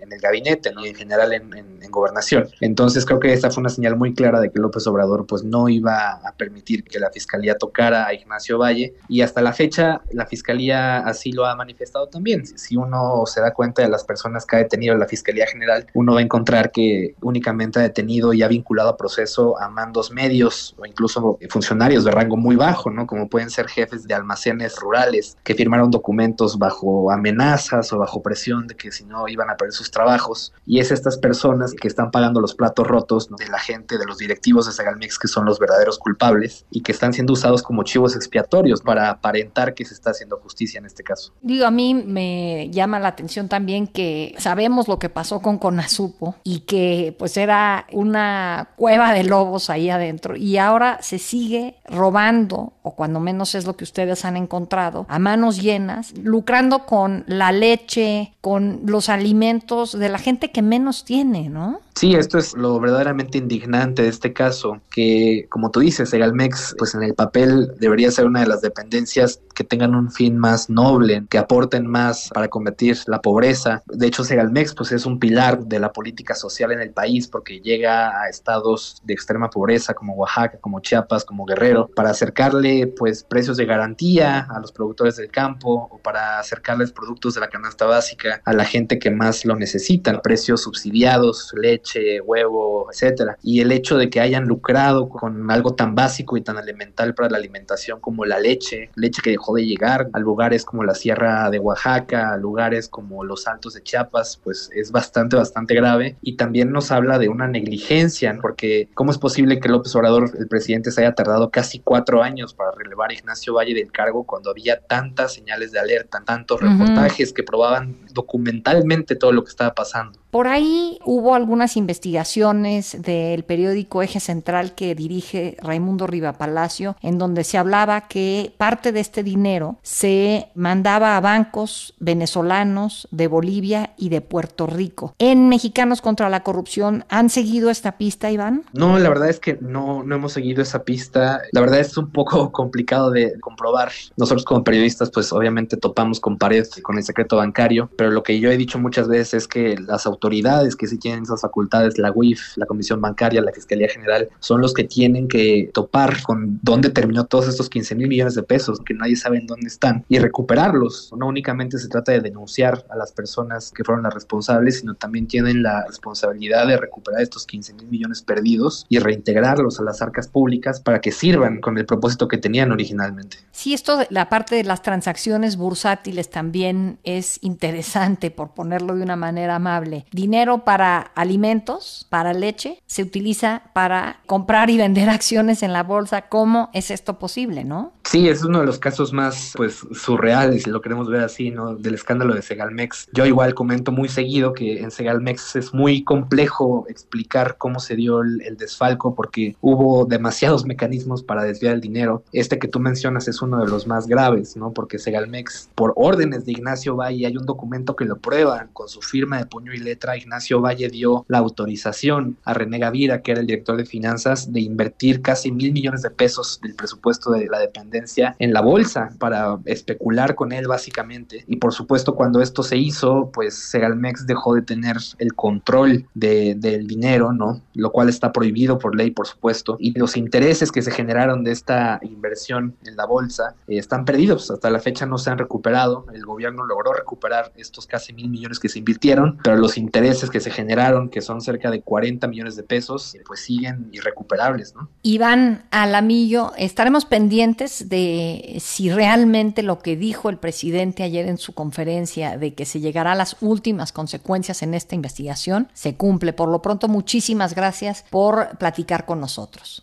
en, 0.00 0.12
el 0.12 0.20
gabinete 0.20 0.72
y 0.82 0.88
en 0.88 0.94
general 0.94 1.32
en, 1.32 1.72
gobernación. 1.90 2.48
Entonces 2.60 3.04
creo 3.04 3.20
que 3.20 3.34
esta 3.34 3.50
fue 3.50 3.60
una 3.60 3.68
señal 3.68 3.96
muy 3.96 4.14
clara 4.14 4.40
de 4.40 4.50
que 4.50 4.58
López 4.58 4.86
Obrador 4.86 5.26
pues 5.26 5.44
no 5.44 5.68
iba 5.68 6.12
a 6.12 6.32
permitir 6.38 6.84
que 6.84 6.98
la 6.98 7.10
fiscalía 7.10 7.54
tocara 7.58 8.06
a 8.06 8.14
Ignacio 8.14 8.56
Valle 8.56 8.94
y 9.10 9.20
hasta 9.20 9.42
la 9.42 9.52
fecha 9.52 10.00
la 10.10 10.24
fiscalía 10.24 11.00
así 11.00 11.32
lo 11.32 11.44
ha 11.44 11.54
manifestado 11.54 12.06
también. 12.06 12.46
Si 12.46 12.76
uno 12.76 13.24
se 13.26 13.42
da 13.42 13.52
cuenta 13.52 13.82
de 13.82 13.90
las 13.90 14.04
personas 14.04 14.46
que 14.46 14.56
ha 14.56 14.58
detenido 14.60 14.96
la 14.96 15.06
fiscalía 15.06 15.46
general, 15.46 15.86
uno 15.92 16.14
va 16.14 16.20
a 16.20 16.22
encontrar 16.22 16.72
que 16.72 17.14
únicamente 17.20 17.78
ha 17.78 17.82
detenido 17.82 18.32
y 18.32 18.42
ha 18.42 18.48
vinculado 18.48 18.88
a 18.88 18.96
proceso 18.96 19.60
a 19.60 19.68
mandos 19.68 20.10
medios 20.10 20.74
o 20.78 20.86
incluso 20.86 21.38
funcionarios 21.50 22.04
de 22.04 22.10
rango 22.10 22.38
muy 22.38 22.56
bajo, 22.56 22.90
¿no? 22.90 23.06
Como 23.06 23.28
pueden 23.28 23.50
ser 23.50 23.68
jefes 23.68 24.04
de 24.04 24.14
almacenes 24.14 24.76
rurales 24.76 25.36
que 25.44 25.54
firmaron 25.54 25.90
documentos 25.90 26.41
bajo 26.58 27.10
amenazas 27.10 27.92
o 27.92 27.98
bajo 27.98 28.22
presión 28.22 28.66
de 28.66 28.76
que 28.76 28.92
si 28.92 29.04
no 29.04 29.28
iban 29.28 29.50
a 29.50 29.56
perder 29.56 29.72
sus 29.72 29.90
trabajos. 29.90 30.52
Y 30.66 30.80
es 30.80 30.90
estas 30.90 31.18
personas 31.18 31.72
que 31.72 31.88
están 31.88 32.10
pagando 32.10 32.40
los 32.40 32.54
platos 32.54 32.86
rotos 32.86 33.28
de 33.28 33.48
la 33.48 33.58
gente, 33.58 33.98
de 33.98 34.04
los 34.04 34.18
directivos 34.18 34.66
de 34.66 34.72
Segalmex, 34.72 35.18
que 35.18 35.28
son 35.28 35.44
los 35.44 35.58
verdaderos 35.58 35.98
culpables 35.98 36.66
y 36.70 36.82
que 36.82 36.92
están 36.92 37.12
siendo 37.12 37.32
usados 37.32 37.62
como 37.62 37.82
chivos 37.84 38.16
expiatorios 38.16 38.82
para 38.82 39.10
aparentar 39.10 39.74
que 39.74 39.84
se 39.84 39.94
está 39.94 40.10
haciendo 40.10 40.38
justicia 40.38 40.78
en 40.78 40.86
este 40.86 41.02
caso. 41.02 41.32
Digo, 41.40 41.66
a 41.66 41.70
mí 41.70 41.94
me 41.94 42.70
llama 42.70 42.98
la 42.98 43.08
atención 43.08 43.48
también 43.48 43.86
que 43.86 44.34
sabemos 44.38 44.88
lo 44.88 44.98
que 44.98 45.08
pasó 45.08 45.40
con 45.40 45.58
Conasupo 45.58 46.36
y 46.44 46.60
que 46.60 47.14
pues 47.18 47.36
era 47.36 47.86
una 47.92 48.70
cueva 48.76 49.12
de 49.12 49.24
lobos 49.24 49.70
ahí 49.70 49.90
adentro 49.90 50.36
y 50.36 50.56
ahora 50.58 50.98
se 51.02 51.18
sigue 51.18 51.76
robando, 51.84 52.72
o 52.82 52.92
cuando 52.92 53.20
menos 53.20 53.54
es 53.54 53.64
lo 53.64 53.76
que 53.76 53.84
ustedes 53.84 54.24
han 54.24 54.36
encontrado, 54.36 55.06
a 55.08 55.18
manos 55.18 55.60
llenas 55.60 56.12
lucrando 56.18 56.84
con 56.84 57.24
la 57.26 57.52
leche, 57.52 58.34
con 58.40 58.80
los 58.86 59.08
alimentos 59.08 59.98
de 59.98 60.08
la 60.08 60.18
gente 60.18 60.50
que 60.50 60.62
menos 60.62 61.04
tiene, 61.04 61.48
¿no? 61.48 61.80
Sí, 61.94 62.14
esto 62.14 62.38
es 62.38 62.54
lo 62.54 62.80
verdaderamente 62.80 63.38
indignante 63.38 64.02
de 64.02 64.08
este 64.08 64.32
caso, 64.32 64.80
que 64.90 65.46
como 65.50 65.70
tú 65.70 65.80
dices, 65.80 66.10
Segalmex, 66.10 66.74
pues 66.78 66.94
en 66.94 67.02
el 67.02 67.14
papel 67.14 67.72
debería 67.78 68.10
ser 68.10 68.26
una 68.26 68.40
de 68.40 68.46
las 68.46 68.62
dependencias 68.62 69.40
que 69.54 69.62
tengan 69.62 69.94
un 69.94 70.10
fin 70.10 70.38
más 70.38 70.70
noble, 70.70 71.24
que 71.28 71.38
aporten 71.38 71.86
más 71.86 72.30
para 72.32 72.48
combatir 72.48 72.96
la 73.06 73.20
pobreza. 73.20 73.82
De 73.86 74.06
hecho, 74.06 74.24
Segalmex 74.24 74.74
pues 74.74 74.90
es 74.92 75.04
un 75.04 75.18
pilar 75.18 75.64
de 75.66 75.78
la 75.78 75.92
política 75.92 76.34
social 76.34 76.72
en 76.72 76.80
el 76.80 76.90
país 76.90 77.28
porque 77.28 77.60
llega 77.60 78.22
a 78.22 78.28
estados 78.28 79.02
de 79.04 79.12
extrema 79.12 79.50
pobreza 79.50 79.92
como 79.92 80.14
Oaxaca, 80.14 80.58
como 80.60 80.80
Chiapas, 80.80 81.24
como 81.24 81.44
Guerrero, 81.44 81.90
para 81.94 82.10
acercarle 82.10 82.86
pues 82.86 83.22
precios 83.22 83.58
de 83.58 83.66
garantía 83.66 84.46
a 84.50 84.60
los 84.60 84.72
productores 84.72 85.16
del 85.16 85.30
campo 85.30 85.88
o 85.90 85.98
para 85.98 86.38
acercarles 86.38 86.90
productos 86.90 87.34
de 87.34 87.40
la 87.40 87.48
canasta 87.48 87.84
básica 87.84 88.40
a 88.44 88.52
la 88.54 88.64
gente 88.64 88.98
que 88.98 89.10
más 89.10 89.44
lo 89.44 89.56
necesita, 89.56 90.20
precios 90.22 90.62
subsidiados, 90.62 91.52
leche 91.60 91.81
huevo, 92.24 92.88
etcétera. 92.90 93.38
Y 93.42 93.60
el 93.60 93.72
hecho 93.72 93.96
de 93.96 94.10
que 94.10 94.20
hayan 94.20 94.46
lucrado 94.46 95.08
con 95.08 95.50
algo 95.50 95.74
tan 95.74 95.94
básico 95.94 96.36
y 96.36 96.42
tan 96.42 96.58
elemental 96.58 97.14
para 97.14 97.30
la 97.30 97.38
alimentación 97.38 98.00
como 98.00 98.24
la 98.24 98.38
leche, 98.38 98.90
leche 98.94 99.22
que 99.22 99.30
dejó 99.30 99.54
de 99.54 99.66
llegar 99.66 100.08
a 100.12 100.18
lugares 100.18 100.64
como 100.64 100.84
la 100.84 100.94
Sierra 100.94 101.50
de 101.50 101.58
Oaxaca, 101.58 102.32
a 102.32 102.36
lugares 102.36 102.88
como 102.88 103.24
los 103.24 103.46
Altos 103.46 103.74
de 103.74 103.82
Chiapas, 103.82 104.40
pues 104.42 104.70
es 104.74 104.92
bastante, 104.92 105.36
bastante 105.36 105.74
grave. 105.74 106.16
Y 106.22 106.36
también 106.36 106.72
nos 106.72 106.90
habla 106.90 107.18
de 107.18 107.28
una 107.28 107.48
negligencia, 107.48 108.36
porque 108.40 108.88
¿cómo 108.94 109.10
es 109.10 109.18
posible 109.18 109.60
que 109.60 109.68
López 109.68 109.94
Obrador, 109.94 110.30
el 110.38 110.48
presidente, 110.48 110.90
se 110.90 111.02
haya 111.02 111.14
tardado 111.14 111.50
casi 111.50 111.80
cuatro 111.80 112.22
años 112.22 112.54
para 112.54 112.72
relevar 112.72 113.10
a 113.10 113.14
Ignacio 113.14 113.54
Valle 113.54 113.74
del 113.74 113.92
cargo 113.92 114.24
cuando 114.24 114.50
había 114.50 114.80
tantas 114.80 115.34
señales 115.34 115.72
de 115.72 115.80
alerta, 115.80 116.22
tantos 116.24 116.60
reportajes 116.60 117.32
que 117.32 117.42
probaban 117.42 117.96
documentalmente 118.12 119.16
todo 119.16 119.32
lo 119.32 119.44
que 119.44 119.50
estaba 119.50 119.74
pasando? 119.74 120.21
Por 120.32 120.48
ahí 120.48 120.98
hubo 121.04 121.34
algunas 121.34 121.76
investigaciones 121.76 122.96
del 123.02 123.44
periódico 123.44 124.00
Eje 124.00 124.18
Central 124.18 124.74
que 124.74 124.94
dirige 124.94 125.58
Raimundo 125.60 126.06
Riva 126.06 126.32
Palacio, 126.32 126.96
en 127.02 127.18
donde 127.18 127.44
se 127.44 127.58
hablaba 127.58 128.08
que 128.08 128.54
parte 128.56 128.92
de 128.92 129.00
este 129.00 129.22
dinero 129.22 129.76
se 129.82 130.48
mandaba 130.54 131.18
a 131.18 131.20
bancos 131.20 131.92
venezolanos 131.98 133.08
de 133.10 133.26
Bolivia 133.26 133.92
y 133.98 134.08
de 134.08 134.22
Puerto 134.22 134.66
Rico. 134.66 135.14
¿En 135.18 135.50
Mexicanos 135.50 136.00
contra 136.00 136.30
la 136.30 136.42
Corrupción 136.42 137.04
han 137.10 137.28
seguido 137.28 137.68
esta 137.68 137.98
pista, 137.98 138.30
Iván? 138.30 138.64
No, 138.72 138.98
la 138.98 139.10
verdad 139.10 139.28
es 139.28 139.38
que 139.38 139.58
no, 139.60 140.02
no 140.02 140.14
hemos 140.14 140.32
seguido 140.32 140.62
esa 140.62 140.82
pista. 140.82 141.42
La 141.52 141.60
verdad 141.60 141.80
es 141.80 141.98
un 141.98 142.10
poco 142.10 142.52
complicado 142.52 143.10
de 143.10 143.38
comprobar. 143.38 143.92
Nosotros 144.16 144.46
como 144.46 144.64
periodistas, 144.64 145.10
pues 145.10 145.30
obviamente 145.30 145.76
topamos 145.76 146.20
con 146.20 146.38
pared 146.38 146.66
con 146.80 146.96
el 146.96 147.04
secreto 147.04 147.36
bancario, 147.36 147.90
pero 147.98 148.10
lo 148.10 148.22
que 148.22 148.40
yo 148.40 148.50
he 148.50 148.56
dicho 148.56 148.78
muchas 148.78 149.08
veces 149.08 149.34
es 149.34 149.46
que 149.46 149.76
las 149.76 150.06
autoridades 150.06 150.21
autoridades 150.22 150.76
que 150.76 150.86
sí 150.86 150.98
tienen 150.98 151.24
esas 151.24 151.40
facultades, 151.40 151.98
la 151.98 152.12
UIF, 152.12 152.56
la 152.56 152.66
Comisión 152.66 153.00
Bancaria, 153.00 153.42
la 153.42 153.52
Fiscalía 153.52 153.88
General, 153.88 154.28
son 154.38 154.60
los 154.60 154.72
que 154.72 154.84
tienen 154.84 155.26
que 155.26 155.70
topar 155.74 156.22
con 156.22 156.60
dónde 156.62 156.90
terminó 156.90 157.26
todos 157.26 157.48
estos 157.48 157.68
15 157.68 157.96
mil 157.96 158.08
millones 158.08 158.34
de 158.34 158.42
pesos, 158.44 158.78
que 158.80 158.94
nadie 158.94 159.16
sabe 159.16 159.38
en 159.38 159.46
dónde 159.46 159.66
están, 159.66 160.04
y 160.08 160.18
recuperarlos. 160.18 161.12
No 161.18 161.26
únicamente 161.26 161.78
se 161.78 161.88
trata 161.88 162.12
de 162.12 162.20
denunciar 162.20 162.86
a 162.88 162.96
las 162.96 163.12
personas 163.12 163.72
que 163.72 163.82
fueron 163.82 164.04
las 164.04 164.14
responsables, 164.14 164.80
sino 164.80 164.94
también 164.94 165.26
tienen 165.26 165.62
la 165.62 165.84
responsabilidad 165.86 166.66
de 166.68 166.76
recuperar 166.76 167.20
estos 167.20 167.44
15 167.46 167.74
mil 167.74 167.88
millones 167.88 168.22
perdidos 168.22 168.86
y 168.88 169.00
reintegrarlos 169.00 169.80
a 169.80 169.82
las 169.82 170.02
arcas 170.02 170.28
públicas 170.28 170.80
para 170.80 171.00
que 171.00 171.10
sirvan 171.10 171.60
con 171.60 171.78
el 171.78 171.86
propósito 171.86 172.28
que 172.28 172.38
tenían 172.38 172.70
originalmente. 172.70 173.38
Sí, 173.50 173.74
esto, 173.74 174.00
la 174.10 174.28
parte 174.28 174.54
de 174.54 174.64
las 174.64 174.82
transacciones 174.82 175.56
bursátiles 175.56 176.30
también 176.30 176.98
es 177.02 177.38
interesante, 177.42 178.30
por 178.30 178.54
ponerlo 178.54 178.94
de 178.94 179.02
una 179.02 179.16
manera 179.16 179.56
amable 179.56 180.06
dinero 180.12 180.64
para 180.64 181.10
alimentos, 181.14 182.06
para 182.08 182.32
leche, 182.32 182.80
se 182.86 183.02
utiliza 183.02 183.62
para 183.72 184.20
comprar 184.26 184.70
y 184.70 184.76
vender 184.78 185.10
acciones 185.10 185.62
en 185.62 185.72
la 185.72 185.82
bolsa. 185.82 186.22
¿Cómo 186.22 186.70
es 186.72 186.90
esto 186.90 187.18
posible, 187.18 187.64
no? 187.64 187.92
Sí, 188.12 188.28
es 188.28 188.44
uno 188.44 188.60
de 188.60 188.66
los 188.66 188.78
casos 188.78 189.14
más 189.14 189.54
pues 189.56 189.86
surreales, 189.92 190.64
si 190.64 190.70
lo 190.70 190.82
queremos 190.82 191.08
ver 191.08 191.22
así, 191.22 191.50
¿no? 191.50 191.76
Del 191.76 191.94
escándalo 191.94 192.34
de 192.34 192.42
Segalmex. 192.42 193.08
Yo 193.14 193.24
igual 193.24 193.54
comento 193.54 193.90
muy 193.90 194.10
seguido 194.10 194.52
que 194.52 194.80
en 194.80 194.90
Segalmex 194.90 195.56
es 195.56 195.72
muy 195.72 196.04
complejo 196.04 196.84
explicar 196.90 197.56
cómo 197.56 197.80
se 197.80 197.96
dio 197.96 198.20
el, 198.20 198.58
desfalco 198.58 199.14
porque 199.14 199.56
hubo 199.62 200.04
demasiados 200.04 200.66
mecanismos 200.66 201.22
para 201.22 201.44
desviar 201.44 201.72
el 201.72 201.80
dinero. 201.80 202.22
Este 202.34 202.58
que 202.58 202.68
tú 202.68 202.80
mencionas 202.80 203.28
es 203.28 203.40
uno 203.40 203.64
de 203.64 203.70
los 203.70 203.86
más 203.86 204.06
graves, 204.06 204.58
¿no? 204.58 204.72
Porque 204.72 204.98
Segalmex, 204.98 205.70
por 205.74 205.94
órdenes 205.96 206.44
de 206.44 206.52
Ignacio 206.52 206.96
Valle, 206.96 207.26
hay 207.26 207.36
un 207.38 207.46
documento 207.46 207.96
que 207.96 208.04
lo 208.04 208.18
prueba 208.18 208.68
con 208.74 208.90
su 208.90 209.00
firma 209.00 209.38
de 209.38 209.46
puño 209.46 209.72
y 209.72 209.78
letra. 209.78 210.18
Ignacio 210.18 210.60
Valle 210.60 210.90
dio 210.90 211.24
la 211.28 211.38
autorización 211.38 212.36
a 212.44 212.52
René 212.52 212.78
Gavira, 212.78 213.22
que 213.22 213.32
era 213.32 213.40
el 213.40 213.46
director 213.46 213.78
de 213.78 213.86
finanzas, 213.86 214.52
de 214.52 214.60
invertir 214.60 215.22
casi 215.22 215.50
mil 215.50 215.72
millones 215.72 216.02
de 216.02 216.10
pesos 216.10 216.60
del 216.62 216.74
presupuesto 216.74 217.30
de 217.30 217.46
la 217.46 217.58
dependencia 217.58 218.01
en 218.38 218.52
la 218.52 218.60
bolsa 218.60 219.10
para 219.18 219.58
especular 219.64 220.34
con 220.34 220.52
él 220.52 220.66
básicamente. 220.68 221.44
Y 221.46 221.56
por 221.56 221.72
supuesto 221.72 222.14
cuando 222.14 222.40
esto 222.40 222.62
se 222.62 222.76
hizo, 222.76 223.30
pues 223.32 223.54
Segalmex 223.70 224.26
dejó 224.26 224.54
de 224.54 224.62
tener 224.62 224.96
el 225.18 225.34
control 225.34 226.06
de, 226.14 226.54
del 226.56 226.86
dinero, 226.86 227.32
¿no? 227.32 227.62
Lo 227.74 227.90
cual 227.92 228.08
está 228.08 228.32
prohibido 228.32 228.78
por 228.78 228.96
ley, 228.96 229.10
por 229.10 229.26
supuesto. 229.26 229.76
Y 229.78 229.98
los 229.98 230.16
intereses 230.16 230.72
que 230.72 230.82
se 230.82 230.90
generaron 230.90 231.44
de 231.44 231.52
esta 231.52 231.98
inversión 232.02 232.76
en 232.84 232.96
la 232.96 233.06
bolsa 233.06 233.54
eh, 233.68 233.78
están 233.78 234.04
perdidos. 234.04 234.50
Hasta 234.50 234.70
la 234.70 234.80
fecha 234.80 235.06
no 235.06 235.18
se 235.18 235.30
han 235.30 235.38
recuperado. 235.38 236.06
El 236.12 236.24
gobierno 236.24 236.64
logró 236.64 236.92
recuperar 236.92 237.52
estos 237.56 237.86
casi 237.86 238.12
mil 238.12 238.28
millones 238.28 238.58
que 238.58 238.68
se 238.68 238.78
invirtieron, 238.78 239.38
pero 239.42 239.56
los 239.56 239.76
intereses 239.78 240.30
que 240.30 240.40
se 240.40 240.50
generaron, 240.50 241.08
que 241.08 241.20
son 241.20 241.40
cerca 241.40 241.70
de 241.70 241.82
40 241.82 242.26
millones 242.28 242.56
de 242.56 242.62
pesos, 242.62 243.16
pues 243.26 243.40
siguen 243.40 243.88
irrecuperables, 243.92 244.74
¿no? 244.74 244.88
Iván 245.02 245.64
Alamillo, 245.70 246.52
estaremos 246.56 247.04
pendientes 247.04 247.88
de 247.92 248.56
si 248.58 248.90
realmente 248.90 249.62
lo 249.62 249.80
que 249.80 249.96
dijo 249.96 250.30
el 250.30 250.38
presidente 250.38 251.02
ayer 251.02 251.28
en 251.28 251.36
su 251.36 251.52
conferencia 251.52 252.38
de 252.38 252.54
que 252.54 252.64
se 252.64 252.80
llegará 252.80 253.12
a 253.12 253.14
las 253.14 253.36
últimas 253.42 253.92
consecuencias 253.92 254.62
en 254.62 254.72
esta 254.72 254.94
investigación 254.94 255.68
se 255.74 255.94
cumple. 255.94 256.32
Por 256.32 256.48
lo 256.48 256.62
pronto, 256.62 256.88
muchísimas 256.88 257.54
gracias 257.54 258.06
por 258.08 258.56
platicar 258.56 259.04
con 259.04 259.20
nosotros. 259.20 259.82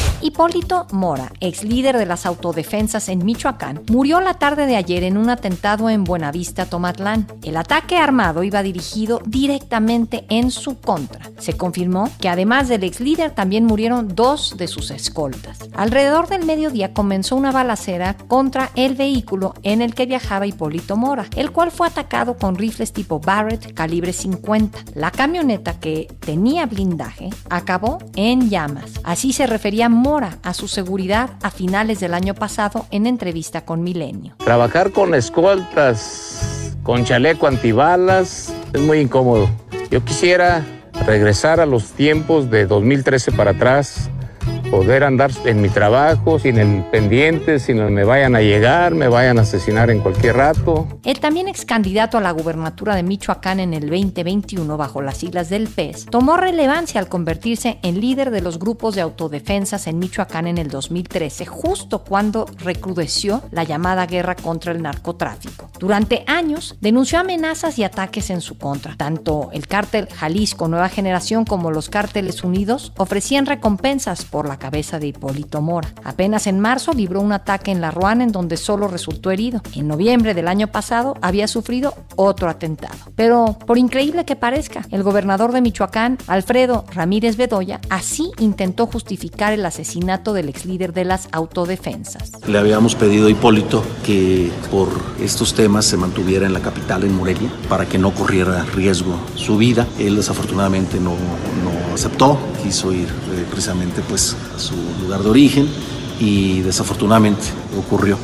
Hipólito 0.23 0.85
Mora, 0.91 1.33
ex 1.39 1.63
líder 1.63 1.97
de 1.97 2.05
las 2.05 2.27
autodefensas 2.27 3.09
en 3.09 3.25
Michoacán, 3.25 3.81
murió 3.89 4.21
la 4.21 4.35
tarde 4.35 4.67
de 4.67 4.75
ayer 4.75 5.03
en 5.03 5.17
un 5.17 5.31
atentado 5.31 5.89
en 5.89 6.03
Buenavista, 6.03 6.67
Tomatlán. 6.67 7.25
El 7.41 7.57
ataque 7.57 7.97
armado 7.97 8.43
iba 8.43 8.61
dirigido 8.61 9.19
directamente 9.25 10.25
en 10.29 10.51
su 10.51 10.79
contra. 10.79 11.31
Se 11.39 11.57
confirmó 11.57 12.07
que 12.19 12.29
además 12.29 12.67
del 12.67 12.83
ex 12.83 12.99
líder 12.99 13.31
también 13.31 13.65
murieron 13.65 14.13
dos 14.13 14.57
de 14.57 14.67
sus 14.67 14.91
escoltas. 14.91 15.57
Alrededor 15.73 16.27
del 16.27 16.45
mediodía 16.45 16.93
comenzó 16.93 17.35
una 17.35 17.51
balacera 17.51 18.15
contra 18.27 18.69
el 18.75 18.93
vehículo 18.93 19.55
en 19.63 19.81
el 19.81 19.95
que 19.95 20.05
viajaba 20.05 20.45
Hipólito 20.45 20.97
Mora, 20.97 21.25
el 21.35 21.51
cual 21.51 21.71
fue 21.71 21.87
atacado 21.87 22.37
con 22.37 22.57
rifles 22.57 22.93
tipo 22.93 23.19
Barrett 23.19 23.73
calibre 23.73 24.13
50. 24.13 24.83
La 24.93 25.09
camioneta 25.09 25.79
que 25.79 26.07
tenía 26.19 26.67
blindaje 26.67 27.31
acabó 27.49 27.97
en 28.15 28.51
llamas. 28.51 28.91
Así 29.03 29.33
se 29.33 29.47
refería 29.47 29.89
Mora 29.89 30.10
a 30.11 30.53
su 30.53 30.67
seguridad 30.67 31.29
a 31.41 31.51
finales 31.51 32.01
del 32.01 32.13
año 32.13 32.33
pasado 32.33 32.85
en 32.91 33.07
entrevista 33.07 33.63
con 33.63 33.81
Milenio. 33.81 34.35
Trabajar 34.39 34.91
con 34.91 35.15
escoltas, 35.15 36.75
con 36.83 37.05
chaleco 37.05 37.47
antibalas, 37.47 38.53
es 38.73 38.81
muy 38.81 38.99
incómodo. 38.99 39.49
Yo 39.89 40.03
quisiera 40.03 40.65
regresar 41.05 41.61
a 41.61 41.65
los 41.65 41.91
tiempos 41.91 42.51
de 42.51 42.65
2013 42.65 43.31
para 43.31 43.51
atrás, 43.51 44.09
poder 44.71 45.03
andar 45.03 45.31
en 45.43 45.61
mi 45.61 45.67
trabajo 45.67 46.39
sin 46.39 46.57
el 46.57 46.83
pendiente, 46.85 47.59
sin 47.59 47.79
el 47.79 47.91
me 47.91 48.05
vayan 48.05 48.37
a 48.37 48.41
llegar, 48.41 48.95
me 48.95 49.09
vayan 49.09 49.37
a 49.37 49.41
asesinar 49.41 49.91
en 49.91 49.99
cualquier 49.99 50.37
rato. 50.37 50.87
El 51.03 51.19
también 51.19 51.49
ex 51.49 51.65
candidato 51.65 52.17
a 52.17 52.21
la 52.21 52.31
gubernatura 52.31 52.95
de 52.95 53.03
Michoacán 53.03 53.59
en 53.59 53.73
el 53.73 53.89
2021 53.89 54.77
bajo 54.77 55.01
las 55.01 55.17
siglas 55.17 55.49
del 55.49 55.67
PES 55.67 56.05
tomó 56.05 56.37
relevancia 56.37 57.01
al 57.01 57.09
convertirse 57.09 57.79
en 57.83 57.99
líder 57.99 58.31
de 58.31 58.41
los 58.41 58.59
grupos 58.59 58.95
de 58.95 59.01
autodefensas 59.01 59.87
en 59.87 59.99
Michoacán 59.99 60.47
en 60.47 60.57
el 60.57 60.69
2013, 60.69 61.45
justo 61.45 62.05
cuando 62.05 62.45
recrudeció 62.59 63.43
la 63.51 63.65
llamada 63.65 64.05
guerra 64.05 64.35
contra 64.35 64.71
el 64.71 64.81
narcotráfico. 64.81 65.69
Durante 65.79 66.23
años 66.27 66.77
denunció 66.79 67.19
amenazas 67.19 67.77
y 67.77 67.83
ataques 67.83 68.29
en 68.29 68.39
su 68.39 68.57
contra. 68.57 68.95
Tanto 68.95 69.49
el 69.51 69.67
cártel 69.67 70.07
Jalisco 70.07 70.69
Nueva 70.69 70.87
Generación 70.87 71.43
como 71.43 71.71
los 71.71 71.89
cárteles 71.89 72.45
unidos 72.45 72.93
ofrecían 72.95 73.45
recompensas 73.45 74.23
por 74.23 74.47
la 74.47 74.60
cabeza 74.61 74.99
de 74.99 75.07
Hipólito 75.07 75.59
Mora. 75.59 75.91
Apenas 76.03 76.45
en 76.45 76.59
marzo 76.59 76.93
libró 76.93 77.19
un 77.19 77.33
ataque 77.33 77.71
en 77.71 77.81
La 77.81 77.89
Ruana 77.89 78.23
en 78.23 78.31
donde 78.31 78.57
solo 78.57 78.87
resultó 78.87 79.31
herido. 79.31 79.61
En 79.75 79.87
noviembre 79.87 80.35
del 80.35 80.47
año 80.47 80.67
pasado 80.67 81.15
había 81.21 81.47
sufrido 81.47 81.95
otro 82.15 82.47
atentado. 82.47 82.93
Pero, 83.15 83.57
por 83.65 83.79
increíble 83.79 84.23
que 84.23 84.35
parezca, 84.35 84.85
el 84.91 85.01
gobernador 85.01 85.51
de 85.51 85.61
Michoacán, 85.61 86.19
Alfredo 86.27 86.85
Ramírez 86.93 87.37
Bedoya, 87.37 87.81
así 87.89 88.31
intentó 88.37 88.85
justificar 88.85 89.51
el 89.51 89.65
asesinato 89.65 90.33
del 90.33 90.49
ex 90.49 90.65
líder 90.65 90.93
de 90.93 91.05
las 91.05 91.27
autodefensas. 91.31 92.31
Le 92.47 92.59
habíamos 92.59 92.93
pedido 92.93 93.27
a 93.27 93.31
Hipólito 93.31 93.83
que 94.05 94.51
por 94.69 94.89
estos 95.19 95.55
temas 95.55 95.85
se 95.85 95.97
mantuviera 95.97 96.45
en 96.45 96.53
la 96.53 96.59
capital, 96.59 97.03
en 97.03 97.15
Morelia, 97.15 97.51
para 97.67 97.87
que 97.87 97.97
no 97.97 98.13
corriera 98.13 98.63
riesgo 98.75 99.15
su 99.35 99.57
vida. 99.57 99.87
Él 99.97 100.17
desafortunadamente 100.17 100.99
no, 100.99 101.11
no 101.11 101.50
aceptó, 101.93 102.37
quiso 102.63 102.91
ir 102.91 103.07
eh, 103.07 103.45
precisamente 103.49 104.01
pues 104.07 104.35
a 104.55 104.59
su 104.59 104.75
lugar 105.01 105.23
de 105.23 105.29
origen 105.29 105.67
y 106.19 106.61
desafortunadamente 106.61 107.43
ocurrió 107.77 108.17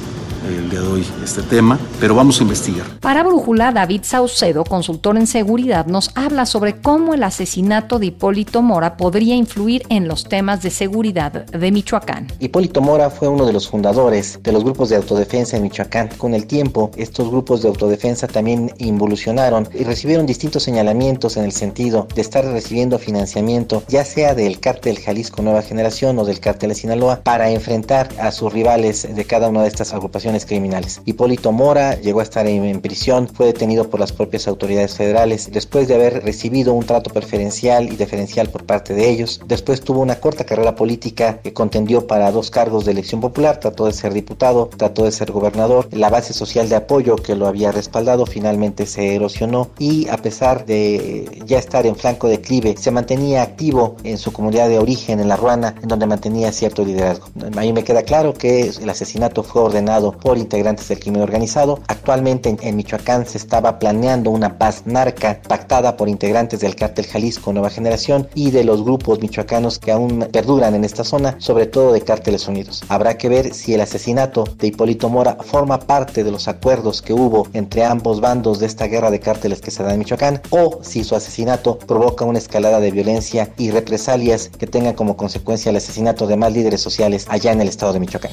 el 0.56 0.70
día 0.70 0.82
de 0.82 0.88
hoy 0.88 1.06
este 1.24 1.42
tema, 1.42 1.80
pero 2.00 2.16
vamos 2.16 2.40
a 2.40 2.44
investigar. 2.44 2.86
Para 3.00 3.24
Brújula, 3.24 3.72
David 3.72 4.02
Saucedo, 4.04 4.64
consultor 4.64 5.18
en 5.18 5.28
seguridad, 5.28 5.86
nos 5.86 6.12
habla 6.16 6.46
sobre 6.46 6.78
cómo 6.82 7.14
el 7.14 7.24
asesinato 7.24 8.00
de 8.00 8.08
Hipólito 8.08 8.62
Mora 8.62 8.98
podría 8.98 9.36
influir 9.36 9.84
en 9.90 10.08
los 10.08 10.26
temas 10.26 10.62
de 10.62 10.70
seguridad 10.70 11.46
de 11.46 11.72
Michoacán. 11.72 12.28
Hipólito 12.40 12.82
Mora 12.82 13.10
fue 13.10 13.28
uno 13.28 13.46
de 13.46 13.54
los 13.54 13.68
fundadores 13.68 14.40
de 14.44 14.52
los 14.52 14.64
grupos 14.64 14.90
de 14.90 14.96
autodefensa 14.96 15.58
en 15.58 15.64
Michoacán. 15.64 16.10
Con 16.18 16.34
el 16.34 16.48
tiempo, 16.48 16.92
estos 16.98 17.30
grupos 17.30 17.62
de 17.62 17.70
autodefensa 17.70 18.28
también 18.28 18.72
involucionaron 18.78 19.68
y 19.74 19.84
recibieron 19.84 20.26
distintos 20.26 20.64
señalamientos 20.64 21.38
en 21.38 21.44
el 21.44 21.52
sentido 21.52 22.08
de 22.14 22.22
estar 22.22 22.46
recibiendo 22.46 23.00
financiamiento, 23.00 23.84
ya 23.88 24.04
sea 24.06 24.36
del 24.36 24.60
cártel 24.60 25.00
Jalisco 25.00 25.42
Nueva 25.42 25.62
Generación 25.62 26.18
o 26.20 26.26
del 26.26 26.40
cártel 26.40 26.70
de 26.70 26.76
Sinaloa, 26.76 27.22
para 27.24 27.50
enfrentar 27.52 28.10
a 28.20 28.32
sus 28.32 28.52
rivales 28.54 29.08
de 29.16 29.26
cada 29.26 29.50
una 29.50 29.62
de 29.62 29.68
estas 29.68 29.94
agrupaciones 29.94 30.37
criminales. 30.46 31.02
Hipólito 31.06 31.52
Mora 31.52 32.00
llegó 32.00 32.20
a 32.20 32.24
estar 32.24 32.48
en, 32.48 32.66
en, 32.66 32.82
prisión, 32.82 33.28
fue 33.28 33.48
detenido 33.48 33.90
por 33.90 34.00
las 34.00 34.12
propias 34.12 34.48
autoridades 34.48 34.96
federales 34.96 35.50
después 35.52 35.88
de 35.88 35.96
haber 35.96 36.24
recibido 36.24 36.74
un 36.74 36.86
trato 36.86 37.10
preferencial 37.12 37.92
y 37.92 37.96
deferencial 37.96 38.50
por 38.50 38.66
parte 38.66 38.94
de 38.94 39.10
ellos. 39.10 39.42
Después 39.46 39.82
tuvo 39.82 40.02
una 40.02 40.20
corta 40.20 40.46
carrera 40.46 40.76
política 40.76 41.40
que 41.42 41.54
contendió 41.54 42.08
para 42.08 42.32
dos 42.32 42.52
cargos 42.52 42.86
de 42.86 42.92
elección 42.92 43.22
popular, 43.22 43.60
trató 43.60 43.86
de 43.86 43.94
ser 43.94 44.14
diputado, 44.14 44.70
trató 44.76 45.06
de 45.06 45.12
ser 45.12 45.32
gobernador. 45.32 45.88
La 45.92 46.10
base 46.10 46.34
social 46.34 46.70
de 46.70 46.76
apoyo 46.76 47.16
que 47.16 47.36
lo 47.36 47.48
había 47.48 47.72
respaldado 47.72 48.26
finalmente 48.26 48.86
se 48.86 49.16
erosionó 49.16 49.70
y 49.80 50.08
a 50.10 50.18
pesar 50.18 50.66
de 50.66 51.42
ya 51.46 51.58
estar 51.58 51.86
en 51.86 51.96
flanco 51.96 52.28
declive, 52.28 52.76
se 52.78 52.92
mantenía 52.92 53.44
activo 53.44 53.96
en 54.04 54.18
su 54.18 54.34
comunidad 54.34 54.70
de 54.70 54.80
origen, 54.80 55.20
en 55.20 55.28
La 55.28 55.36
Ruana, 55.36 55.76
en 55.82 55.88
donde 55.88 56.06
mantenía 56.06 56.52
cierto 56.52 56.84
liderazgo. 56.84 57.28
A 57.56 57.62
mí 57.62 57.74
me 57.74 57.84
queda 57.84 58.04
claro 58.04 58.34
que 58.34 58.70
el 58.82 58.90
asesinato 58.90 59.44
fue 59.44 59.62
ordenado 59.62 60.12
por 60.12 60.27
integrantes 60.36 60.88
del 60.88 61.00
crimen 61.00 61.22
organizado. 61.22 61.80
Actualmente 61.88 62.50
en, 62.50 62.58
en, 62.62 62.76
Michoacán 62.76 63.28
se 63.28 63.38
estaba 63.38 63.78
planeando 63.78 64.32
una 64.32 64.58
paz 64.58 64.82
narca 64.86 65.40
pactada 65.48 65.96
por 65.96 66.10
integrantes 66.10 66.60
del 66.60 66.76
cártel 66.76 67.06
Jalisco 67.06 67.54
Nueva 67.54 67.70
Generación 67.70 68.28
y 68.34 68.50
de 68.50 68.64
los 68.64 68.84
grupos 68.84 69.22
michoacanos 69.22 69.78
que 69.78 69.92
aún 69.92 70.28
perduran 70.32 70.74
en 70.74 70.84
esta 70.84 71.04
zona, 71.04 71.36
sobre 71.40 71.68
todo 71.68 71.94
de 71.94 72.02
cárteles 72.02 72.48
unidos. 72.48 72.84
Habrá 72.90 73.18
que 73.18 73.30
ver 73.30 73.54
si 73.54 73.76
el 73.76 73.82
asesinato 73.82 74.46
de 74.58 74.68
Hipólito 74.68 75.10
Mora 75.10 75.38
forma 75.42 75.80
parte 75.80 76.24
de 76.24 76.32
los 76.32 76.48
acuerdos 76.48 77.02
que 77.02 77.14
hubo 77.14 77.48
entre 77.54 77.84
ambos 77.84 78.22
bandos 78.22 78.60
de 78.60 78.66
esta 78.66 78.88
guerra 78.88 79.12
de 79.12 79.20
cárteles 79.20 79.62
que 79.62 79.72
se 79.72 79.84
da 79.84 79.94
en 79.94 80.00
Michoacán 80.00 80.42
o 80.50 80.80
si 80.82 81.04
su 81.04 81.16
asesinato 81.16 81.78
provoca 81.78 82.26
una 82.26 82.40
escalada 82.40 82.80
de 82.80 82.92
violencia 82.92 83.52
y 83.58 83.72
represalias 83.72 84.50
que 84.50 84.68
tengan 84.68 84.94
como 84.94 85.18
consecuencia 85.18 85.70
el 85.70 85.76
asesinato 85.76 86.28
de 86.28 86.38
más 86.38 86.54
líderes 86.54 86.82
sociales 86.82 87.26
allá 87.30 87.52
en 87.52 87.62
el 87.62 87.68
estado 87.68 87.94
de 87.94 88.00
Michoacán. 88.00 88.32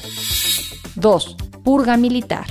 2. 0.95 1.35
Purga 1.65 1.97
militar. 1.97 2.45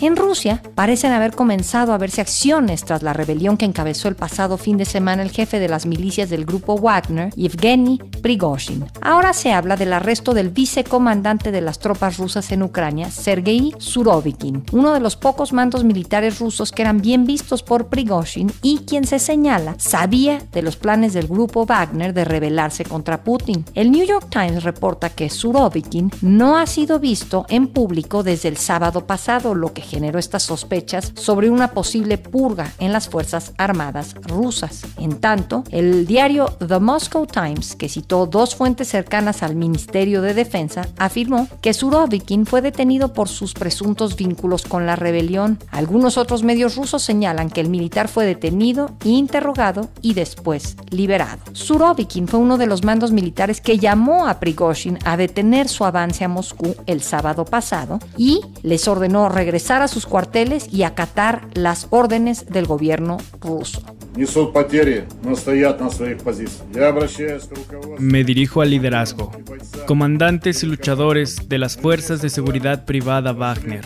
En 0.00 0.14
Rusia 0.14 0.62
parecen 0.76 1.10
haber 1.10 1.32
comenzado 1.32 1.92
a 1.92 1.98
verse 1.98 2.20
acciones 2.20 2.84
tras 2.84 3.02
la 3.02 3.12
rebelión 3.12 3.56
que 3.56 3.64
encabezó 3.64 4.06
el 4.06 4.14
pasado 4.14 4.56
fin 4.56 4.76
de 4.76 4.84
semana 4.84 5.24
el 5.24 5.32
jefe 5.32 5.58
de 5.58 5.68
las 5.68 5.86
milicias 5.86 6.30
del 6.30 6.44
grupo 6.44 6.78
Wagner, 6.78 7.34
Yevgeny 7.34 7.98
Prigozhin. 8.22 8.84
Ahora 9.00 9.32
se 9.32 9.52
habla 9.52 9.76
del 9.76 9.92
arresto 9.92 10.34
del 10.34 10.50
vicecomandante 10.50 11.50
de 11.50 11.62
las 11.62 11.80
tropas 11.80 12.16
rusas 12.16 12.52
en 12.52 12.62
Ucrania, 12.62 13.10
Sergei 13.10 13.74
Surovikin, 13.78 14.62
uno 14.70 14.92
de 14.92 15.00
los 15.00 15.16
pocos 15.16 15.52
mandos 15.52 15.82
militares 15.82 16.38
rusos 16.38 16.70
que 16.70 16.82
eran 16.82 17.00
bien 17.00 17.26
vistos 17.26 17.64
por 17.64 17.88
Prigozhin 17.88 18.52
y 18.62 18.78
quien 18.86 19.04
se 19.04 19.18
señala 19.18 19.74
sabía 19.78 20.40
de 20.52 20.62
los 20.62 20.76
planes 20.76 21.12
del 21.12 21.26
grupo 21.26 21.66
Wagner 21.66 22.14
de 22.14 22.24
rebelarse 22.24 22.84
contra 22.84 23.24
Putin. 23.24 23.64
El 23.74 23.90
New 23.90 24.06
York 24.06 24.28
Times 24.30 24.62
reporta 24.62 25.10
que 25.10 25.28
Surovikin 25.28 26.12
no 26.22 26.56
ha 26.56 26.66
sido 26.66 27.00
visto 27.00 27.46
en 27.48 27.66
público 27.66 28.22
desde 28.22 28.47
el 28.48 28.56
sábado 28.56 29.06
pasado, 29.06 29.54
lo 29.54 29.72
que 29.72 29.82
generó 29.82 30.18
estas 30.18 30.42
sospechas 30.42 31.12
sobre 31.14 31.50
una 31.50 31.72
posible 31.72 32.18
purga 32.18 32.72
en 32.78 32.92
las 32.92 33.08
Fuerzas 33.08 33.52
Armadas 33.58 34.14
rusas. 34.22 34.82
En 34.98 35.20
tanto, 35.20 35.64
el 35.70 36.06
diario 36.06 36.46
The 36.66 36.80
Moscow 36.80 37.26
Times, 37.26 37.76
que 37.76 37.88
citó 37.88 38.26
dos 38.26 38.54
fuentes 38.54 38.88
cercanas 38.88 39.42
al 39.42 39.54
Ministerio 39.54 40.22
de 40.22 40.34
Defensa, 40.34 40.88
afirmó 40.98 41.48
que 41.60 41.74
Surovikin 41.74 42.46
fue 42.46 42.62
detenido 42.62 43.12
por 43.12 43.28
sus 43.28 43.54
presuntos 43.54 44.16
vínculos 44.16 44.64
con 44.64 44.86
la 44.86 44.96
rebelión. 44.96 45.58
Algunos 45.70 46.16
otros 46.16 46.42
medios 46.42 46.76
rusos 46.76 47.02
señalan 47.02 47.50
que 47.50 47.60
el 47.60 47.68
militar 47.68 48.08
fue 48.08 48.26
detenido, 48.26 48.90
interrogado 49.04 49.88
y 50.02 50.14
después 50.14 50.76
liberado. 50.90 51.40
Surovikin 51.52 52.28
fue 52.28 52.40
uno 52.40 52.58
de 52.58 52.66
los 52.66 52.84
mandos 52.84 53.12
militares 53.12 53.60
que 53.60 53.78
llamó 53.78 54.26
a 54.26 54.40
Prigozhin 54.40 54.98
a 55.04 55.16
detener 55.16 55.68
su 55.68 55.84
avance 55.84 56.24
a 56.24 56.28
Moscú 56.28 56.74
el 56.86 57.02
sábado 57.02 57.44
pasado 57.44 57.98
y 58.16 58.37
les 58.62 58.88
ordenó 58.88 59.28
regresar 59.28 59.82
a 59.82 59.88
sus 59.88 60.06
cuarteles 60.06 60.72
y 60.72 60.82
acatar 60.82 61.48
las 61.54 61.86
órdenes 61.90 62.46
del 62.46 62.66
gobierno 62.66 63.18
ruso. 63.40 63.82
Me 67.98 68.24
dirijo 68.24 68.60
al 68.62 68.70
liderazgo, 68.70 69.30
comandantes 69.86 70.62
y 70.62 70.66
luchadores 70.66 71.48
de 71.48 71.58
las 71.58 71.76
fuerzas 71.76 72.20
de 72.20 72.28
seguridad 72.28 72.84
privada 72.84 73.32
Wagner. 73.32 73.84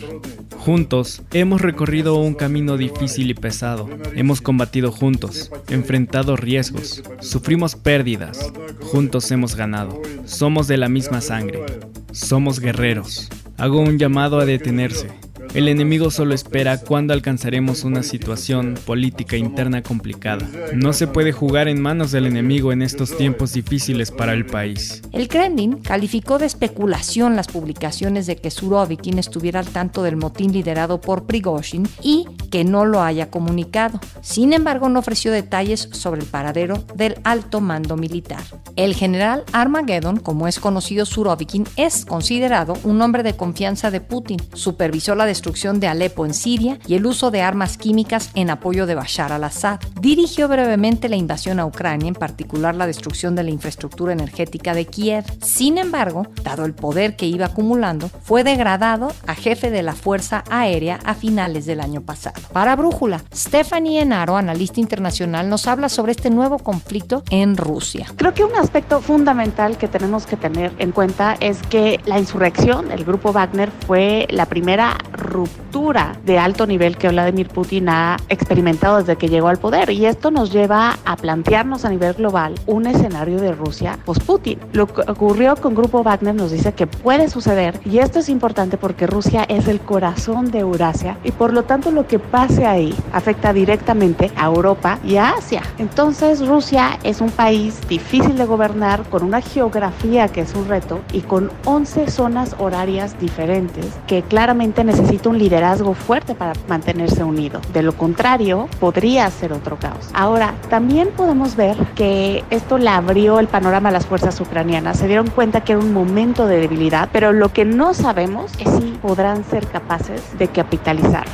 Juntos 0.59 1.23
hemos 1.33 1.61
recorrido 1.61 2.15
un 2.15 2.35
camino 2.35 2.77
difícil 2.77 3.31
y 3.31 3.35
pesado. 3.35 3.89
Hemos 4.15 4.41
combatido 4.41 4.93
juntos, 4.93 5.51
enfrentado 5.69 6.37
riesgos, 6.37 7.03
sufrimos 7.21 7.75
pérdidas. 7.75 8.53
Juntos 8.81 9.31
hemos 9.33 9.57
ganado. 9.57 10.01
Somos 10.25 10.69
de 10.69 10.77
la 10.77 10.89
misma 10.89 11.21
sangre. 11.21 11.65
Somos 12.13 12.61
guerreros. 12.61 13.29
Hago 13.59 13.81
un 13.81 13.99
llamado 13.99 14.39
a 14.39 14.45
detenerse. 14.45 15.09
El 15.55 15.69
enemigo 15.69 16.11
solo 16.11 16.33
espera 16.33 16.79
cuándo 16.79 17.13
alcanzaremos 17.13 17.85
una 17.85 18.03
situación 18.03 18.79
política 18.87 19.37
interna 19.37 19.83
complicada. 19.83 20.49
No 20.75 20.95
se 20.95 21.07
puede 21.07 21.33
jugar 21.33 21.69
en 21.69 21.79
manos 21.79 22.11
del 22.11 22.25
enemigo 22.25 22.73
en 22.73 22.81
estos 22.81 23.15
tiempos 23.19 23.53
difíciles 23.53 24.11
para 24.11 24.33
el 24.33 24.47
país. 24.47 25.03
El 25.13 25.29
Kremlin 25.29 25.75
calificó 25.75 26.39
de 26.39 26.47
especulación 26.47 27.37
las 27.37 27.49
publicaciones 27.49 28.27
de 28.27 28.37
que 28.37 28.51
Surovikin 28.51 29.19
estuviera 29.19 29.61
al 29.61 29.69
tanto 29.69 30.03
del 30.03 30.17
motín 30.17 30.53
liderado 30.53 31.03
por 31.03 31.27
Prigozhin 31.27 31.87
y 32.01 32.25
que 32.51 32.65
no 32.65 32.87
lo 32.87 33.03
haya 33.03 33.31
comunicado. 33.31 34.01
Sin 34.23 34.55
embargo, 34.55 34.89
no 34.89 35.01
ofreció 35.01 35.33
detalles 35.33 35.87
sobre 35.93 36.23
el 36.23 36.27
paradero 36.27 36.83
del 36.95 37.17
alto 37.25 37.61
mando 37.61 37.99
militar. 37.99 38.43
El 38.77 38.95
general 38.95 39.45
Armageddon, 39.53 40.19
como 40.19 40.49
es 40.49 40.59
conocido 40.59 41.05
Surovikin, 41.05 41.67
es 41.77 42.07
considerado 42.07 42.75
un 42.85 43.03
hombre 43.03 43.23
de 43.23 43.37
confianza 43.37 43.91
de 43.91 44.01
Putin. 44.01 44.39
Supervisó 44.55 45.15
la 45.15 45.27
de 45.43 45.89
Alepo 45.89 46.25
en 46.25 46.35
Siria 46.35 46.79
y 46.87 46.95
el 46.95 47.05
uso 47.05 47.33
de 47.33 47.43
armas 47.43 47.77
químicas 47.77 48.31
en 48.35 48.49
apoyo 48.49 48.87
de 48.87 48.95
Bashar 48.95 49.33
al-Assad. 49.33 49.81
Dirigió 50.01 50.47
brevemente 50.47 51.09
la 51.09 51.17
invasión 51.17 51.59
a 51.59 51.67
Ucrania, 51.67 52.09
en 52.09 52.15
particular 52.15 52.77
la 52.77 52.87
destrucción 52.87 53.35
de 53.35 53.43
la 53.43 53.51
infraestructura 53.51 54.13
energética 54.13 54.73
de 54.73 54.87
Kiev. 54.87 55.25
Sin 55.43 55.79
embargo, 55.79 56.27
dado 56.45 56.65
el 56.65 56.75
poder 56.75 57.17
que 57.17 57.27
iba 57.27 57.47
acumulando, 57.47 58.09
fue 58.23 58.45
degradado 58.45 59.13
a 59.27 59.35
jefe 59.35 59.71
de 59.71 59.83
la 59.83 59.95
Fuerza 59.95 60.45
Aérea 60.49 61.01
a 61.05 61.15
finales 61.15 61.67
del 61.67 61.81
año 61.81 62.03
pasado. 62.03 62.41
Para 62.53 62.77
Brújula, 62.77 63.23
Stephanie 63.35 64.01
Enaro, 64.01 64.37
analista 64.37 64.81
internacional, 64.81 65.49
nos 65.49 65.67
habla 65.67 65.89
sobre 65.89 66.13
este 66.13 66.31
nuevo 66.31 66.59
conflicto 66.59 67.25
en 67.31 67.57
Rusia. 67.57 68.07
Creo 68.17 68.33
que 68.33 68.45
un 68.45 68.55
aspecto 68.55 69.01
fundamental 69.01 69.77
que 69.77 69.89
tenemos 69.89 70.25
que 70.25 70.37
tener 70.37 70.73
en 70.79 70.93
cuenta 70.93 71.37
es 71.41 71.61
que 71.65 72.01
la 72.07 72.19
insurrección, 72.19 72.93
el 72.93 73.05
grupo 73.05 73.33
Wagner, 73.33 73.71
fue 73.87 74.27
la 74.31 74.47
primera 74.47 74.97
ruptura 75.33 76.17
de 76.25 76.39
alto 76.39 76.67
nivel 76.67 76.97
que 76.97 77.09
Vladimir 77.09 77.49
Putin 77.49 77.89
ha 77.89 78.17
experimentado 78.29 78.99
desde 78.99 79.17
que 79.17 79.29
llegó 79.29 79.49
al 79.49 79.59
poder 79.59 79.91
y 79.91 80.07
esto 80.07 80.31
nos 80.31 80.53
lleva 80.53 80.99
a 81.05 81.17
plantearnos 81.17 81.85
a 81.85 81.91
nivel 81.91 82.15
global 82.15 82.55
un 82.67 82.87
escenario 82.87 83.41
de 83.41 83.53
Rusia 83.53 83.99
post-Putin. 84.05 84.59
Lo 84.73 84.87
que 84.87 85.01
ocurrió 85.11 85.57
con 85.57 85.75
Grupo 85.75 86.03
Wagner 86.03 86.35
nos 86.35 86.53
dice 86.53 86.73
que 86.73 86.87
puede 86.87 87.29
suceder 87.29 87.81
y 87.85 87.99
esto 87.99 88.19
es 88.19 88.29
importante 88.29 88.77
porque 88.77 89.07
Rusia 89.07 89.45
es 89.49 89.67
el 89.69 89.81
corazón 89.81 90.51
de 90.51 90.61
Eurasia 90.61 91.19
y 91.25 91.33
por 91.33 91.53
lo 91.53 91.65
tanto 91.65 91.91
lo 91.91 92.07
que 92.07 92.19
pase 92.19 92.67
ahí 92.67 92.95
afecta 93.13 93.53
directamente 93.53 94.31
a 94.37 94.47
Europa 94.47 94.99
y 95.05 95.17
a 95.17 95.31
Asia. 95.31 95.63
Entonces 95.79 96.47
Rusia 96.47 96.99
es 97.03 97.21
un 97.21 97.31
país 97.31 97.81
difícil 97.89 98.37
de 98.37 98.45
gobernar 98.45 99.03
con 99.09 99.25
una 99.25 99.41
geografía 99.41 100.29
que 100.29 100.43
es 100.43 100.55
un 100.55 100.69
reto 100.69 101.01
y 101.13 101.21
con 101.21 101.51
11 101.65 102.11
zonas 102.11 102.55
horarias 102.59 103.19
diferentes 103.19 103.87
que 104.07 104.23
claramente 104.23 104.85
un 105.29 105.39
liderazgo 105.39 105.95
fuerte 105.95 106.35
para 106.35 106.53
mantenerse 106.69 107.25
unido. 107.25 107.61
De 107.73 107.83
lo 107.83 107.93
contrario, 107.97 108.69
podría 108.81 109.31
ser 109.31 109.53
otro 109.53 109.77
caos. 109.79 110.09
Ahora, 110.15 110.55
también 110.69 111.09
podemos 111.17 111.57
ver 111.57 111.77
que 111.95 112.45
esto 112.51 112.79
le 112.79 112.89
abrió 112.89 113.39
el 113.39 113.49
panorama 113.49 113.89
a 113.91 113.93
las 113.93 114.07
fuerzas 114.07 114.41
ucranianas. 114.41 114.99
Se 114.99 115.07
dieron 115.07 115.29
cuenta 115.31 115.63
que 115.63 115.73
era 115.73 115.81
un 115.81 115.93
momento 115.93 116.47
de 116.47 116.61
debilidad, 116.61 117.09
pero 117.13 117.33
lo 117.33 117.51
que 117.53 117.65
no 117.65 117.95
sabemos 117.95 118.53
es 118.59 118.69
si 118.71 118.99
podrán 119.03 119.45
ser 119.45 119.67
capaces 119.67 120.37
de 120.39 120.49
capitalizar. 120.49 121.25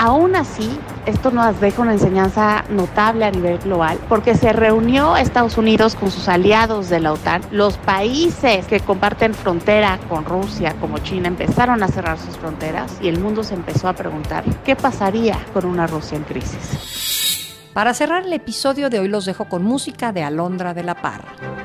Aún 0.00 0.36
así, 0.36 0.78
esto 1.06 1.32
nos 1.32 1.60
deja 1.60 1.82
una 1.82 1.92
enseñanza 1.92 2.64
notable 2.70 3.24
a 3.24 3.32
nivel 3.32 3.58
global 3.58 3.98
porque 4.08 4.36
se 4.36 4.52
reunió 4.52 5.16
Estados 5.16 5.58
Unidos 5.58 5.96
con 5.96 6.12
sus 6.12 6.28
aliados 6.28 6.88
de 6.88 7.00
la 7.00 7.12
OTAN. 7.12 7.42
Los 7.50 7.78
países 7.78 8.64
que 8.66 8.78
comparten 8.78 9.34
frontera 9.34 9.98
con 10.08 10.24
Rusia, 10.24 10.76
como 10.80 10.98
China, 10.98 11.26
empezaron 11.26 11.82
a 11.82 11.88
cerrar 11.88 12.16
sus 12.16 12.36
fronteras 12.36 12.96
y 13.02 13.08
el 13.08 13.18
mundo 13.18 13.42
se 13.42 13.54
empezó 13.54 13.88
a 13.88 13.94
preguntar 13.94 14.44
qué 14.64 14.76
pasaría 14.76 15.36
con 15.52 15.64
una 15.64 15.88
Rusia 15.88 16.16
en 16.16 16.22
crisis. 16.22 17.48
Para 17.72 17.92
cerrar 17.92 18.24
el 18.24 18.32
episodio 18.32 18.90
de 18.90 19.00
hoy 19.00 19.08
los 19.08 19.24
dejo 19.24 19.46
con 19.46 19.64
música 19.64 20.12
de 20.12 20.22
Alondra 20.22 20.74
de 20.74 20.84
la 20.84 20.94
Parra. 20.94 21.57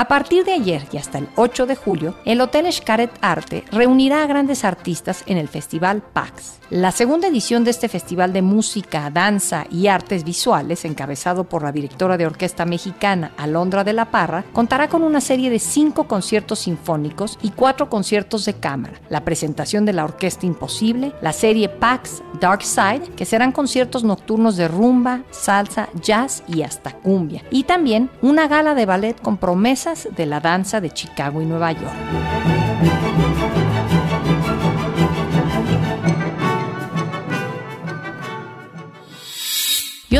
A 0.00 0.08
partir 0.08 0.46
de 0.46 0.54
ayer 0.54 0.86
y 0.92 0.96
hasta 0.96 1.18
el 1.18 1.28
8 1.36 1.66
de 1.66 1.76
julio, 1.76 2.16
el 2.24 2.40
Hotel 2.40 2.72
Xcaret 2.72 3.10
Arte 3.20 3.64
reunirá 3.70 4.22
a 4.22 4.26
grandes 4.26 4.64
artistas 4.64 5.22
en 5.26 5.36
el 5.36 5.46
Festival 5.46 6.00
PAX. 6.00 6.59
La 6.70 6.92
segunda 6.92 7.26
edición 7.26 7.64
de 7.64 7.72
este 7.72 7.88
festival 7.88 8.32
de 8.32 8.42
música, 8.42 9.10
danza 9.10 9.66
y 9.72 9.88
artes 9.88 10.22
visuales, 10.22 10.84
encabezado 10.84 11.42
por 11.42 11.64
la 11.64 11.72
directora 11.72 12.16
de 12.16 12.26
orquesta 12.26 12.64
mexicana 12.64 13.32
Alondra 13.36 13.82
de 13.82 13.92
la 13.92 14.12
Parra, 14.12 14.44
contará 14.52 14.88
con 14.88 15.02
una 15.02 15.20
serie 15.20 15.50
de 15.50 15.58
cinco 15.58 16.06
conciertos 16.06 16.60
sinfónicos 16.60 17.40
y 17.42 17.50
cuatro 17.50 17.90
conciertos 17.90 18.44
de 18.44 18.54
cámara, 18.54 19.00
la 19.08 19.24
presentación 19.24 19.84
de 19.84 19.94
la 19.94 20.04
Orquesta 20.04 20.46
Imposible, 20.46 21.12
la 21.20 21.32
serie 21.32 21.68
PAX 21.68 22.22
Dark 22.40 22.62
Side, 22.62 23.16
que 23.16 23.24
serán 23.24 23.50
conciertos 23.50 24.04
nocturnos 24.04 24.56
de 24.56 24.68
rumba, 24.68 25.22
salsa, 25.32 25.88
jazz 26.00 26.44
y 26.46 26.62
hasta 26.62 26.92
cumbia, 26.92 27.42
y 27.50 27.64
también 27.64 28.10
una 28.22 28.46
gala 28.46 28.76
de 28.76 28.86
ballet 28.86 29.20
con 29.20 29.38
promesas 29.38 30.06
de 30.14 30.26
la 30.26 30.38
danza 30.38 30.80
de 30.80 30.92
Chicago 30.92 31.42
y 31.42 31.46
Nueva 31.46 31.72
York. 31.72 33.59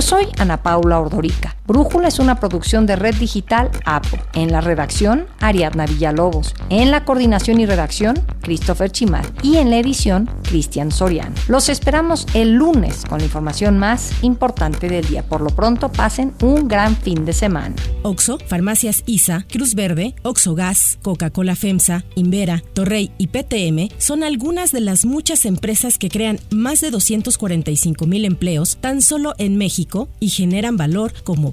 Yo 0.00 0.06
soy 0.06 0.28
Ana 0.38 0.56
Paula 0.56 0.98
Ordorica. 0.98 1.59
Brújula 1.70 2.08
es 2.08 2.18
una 2.18 2.40
producción 2.40 2.84
de 2.84 2.96
Red 2.96 3.14
Digital 3.14 3.70
APO. 3.84 4.18
En 4.32 4.50
la 4.50 4.60
redacción, 4.60 5.26
Ariadna 5.38 5.86
Villalobos. 5.86 6.52
En 6.68 6.90
la 6.90 7.04
coordinación 7.04 7.60
y 7.60 7.66
redacción, 7.66 8.20
Christopher 8.42 8.90
Chimal. 8.90 9.24
Y 9.44 9.58
en 9.58 9.70
la 9.70 9.78
edición, 9.78 10.28
Cristian 10.42 10.90
Soriano. 10.90 11.32
Los 11.46 11.68
esperamos 11.68 12.26
el 12.34 12.54
lunes 12.54 13.04
con 13.08 13.18
la 13.18 13.26
información 13.26 13.78
más 13.78 14.10
importante 14.22 14.88
del 14.88 15.06
día. 15.06 15.22
Por 15.22 15.42
lo 15.42 15.50
pronto, 15.50 15.92
pasen 15.92 16.32
un 16.42 16.66
gran 16.66 16.96
fin 16.96 17.24
de 17.24 17.32
semana. 17.32 17.76
Oxo, 18.02 18.38
Farmacias 18.48 19.04
ISA, 19.06 19.46
Cruz 19.48 19.76
Verde, 19.76 20.16
Oxo 20.24 20.56
Gas, 20.56 20.98
Coca-Cola 21.02 21.54
FEMSA, 21.54 22.02
Invera, 22.16 22.64
Torrey 22.72 23.12
y 23.16 23.28
PTM 23.28 23.94
son 23.96 24.24
algunas 24.24 24.72
de 24.72 24.80
las 24.80 25.04
muchas 25.04 25.44
empresas 25.44 25.98
que 25.98 26.08
crean 26.08 26.40
más 26.50 26.80
de 26.80 26.90
245 26.90 28.06
mil 28.06 28.24
empleos 28.24 28.78
tan 28.80 29.02
solo 29.02 29.34
en 29.38 29.56
México 29.56 30.08
y 30.18 30.30
generan 30.30 30.76
valor 30.76 31.12
como 31.22 31.52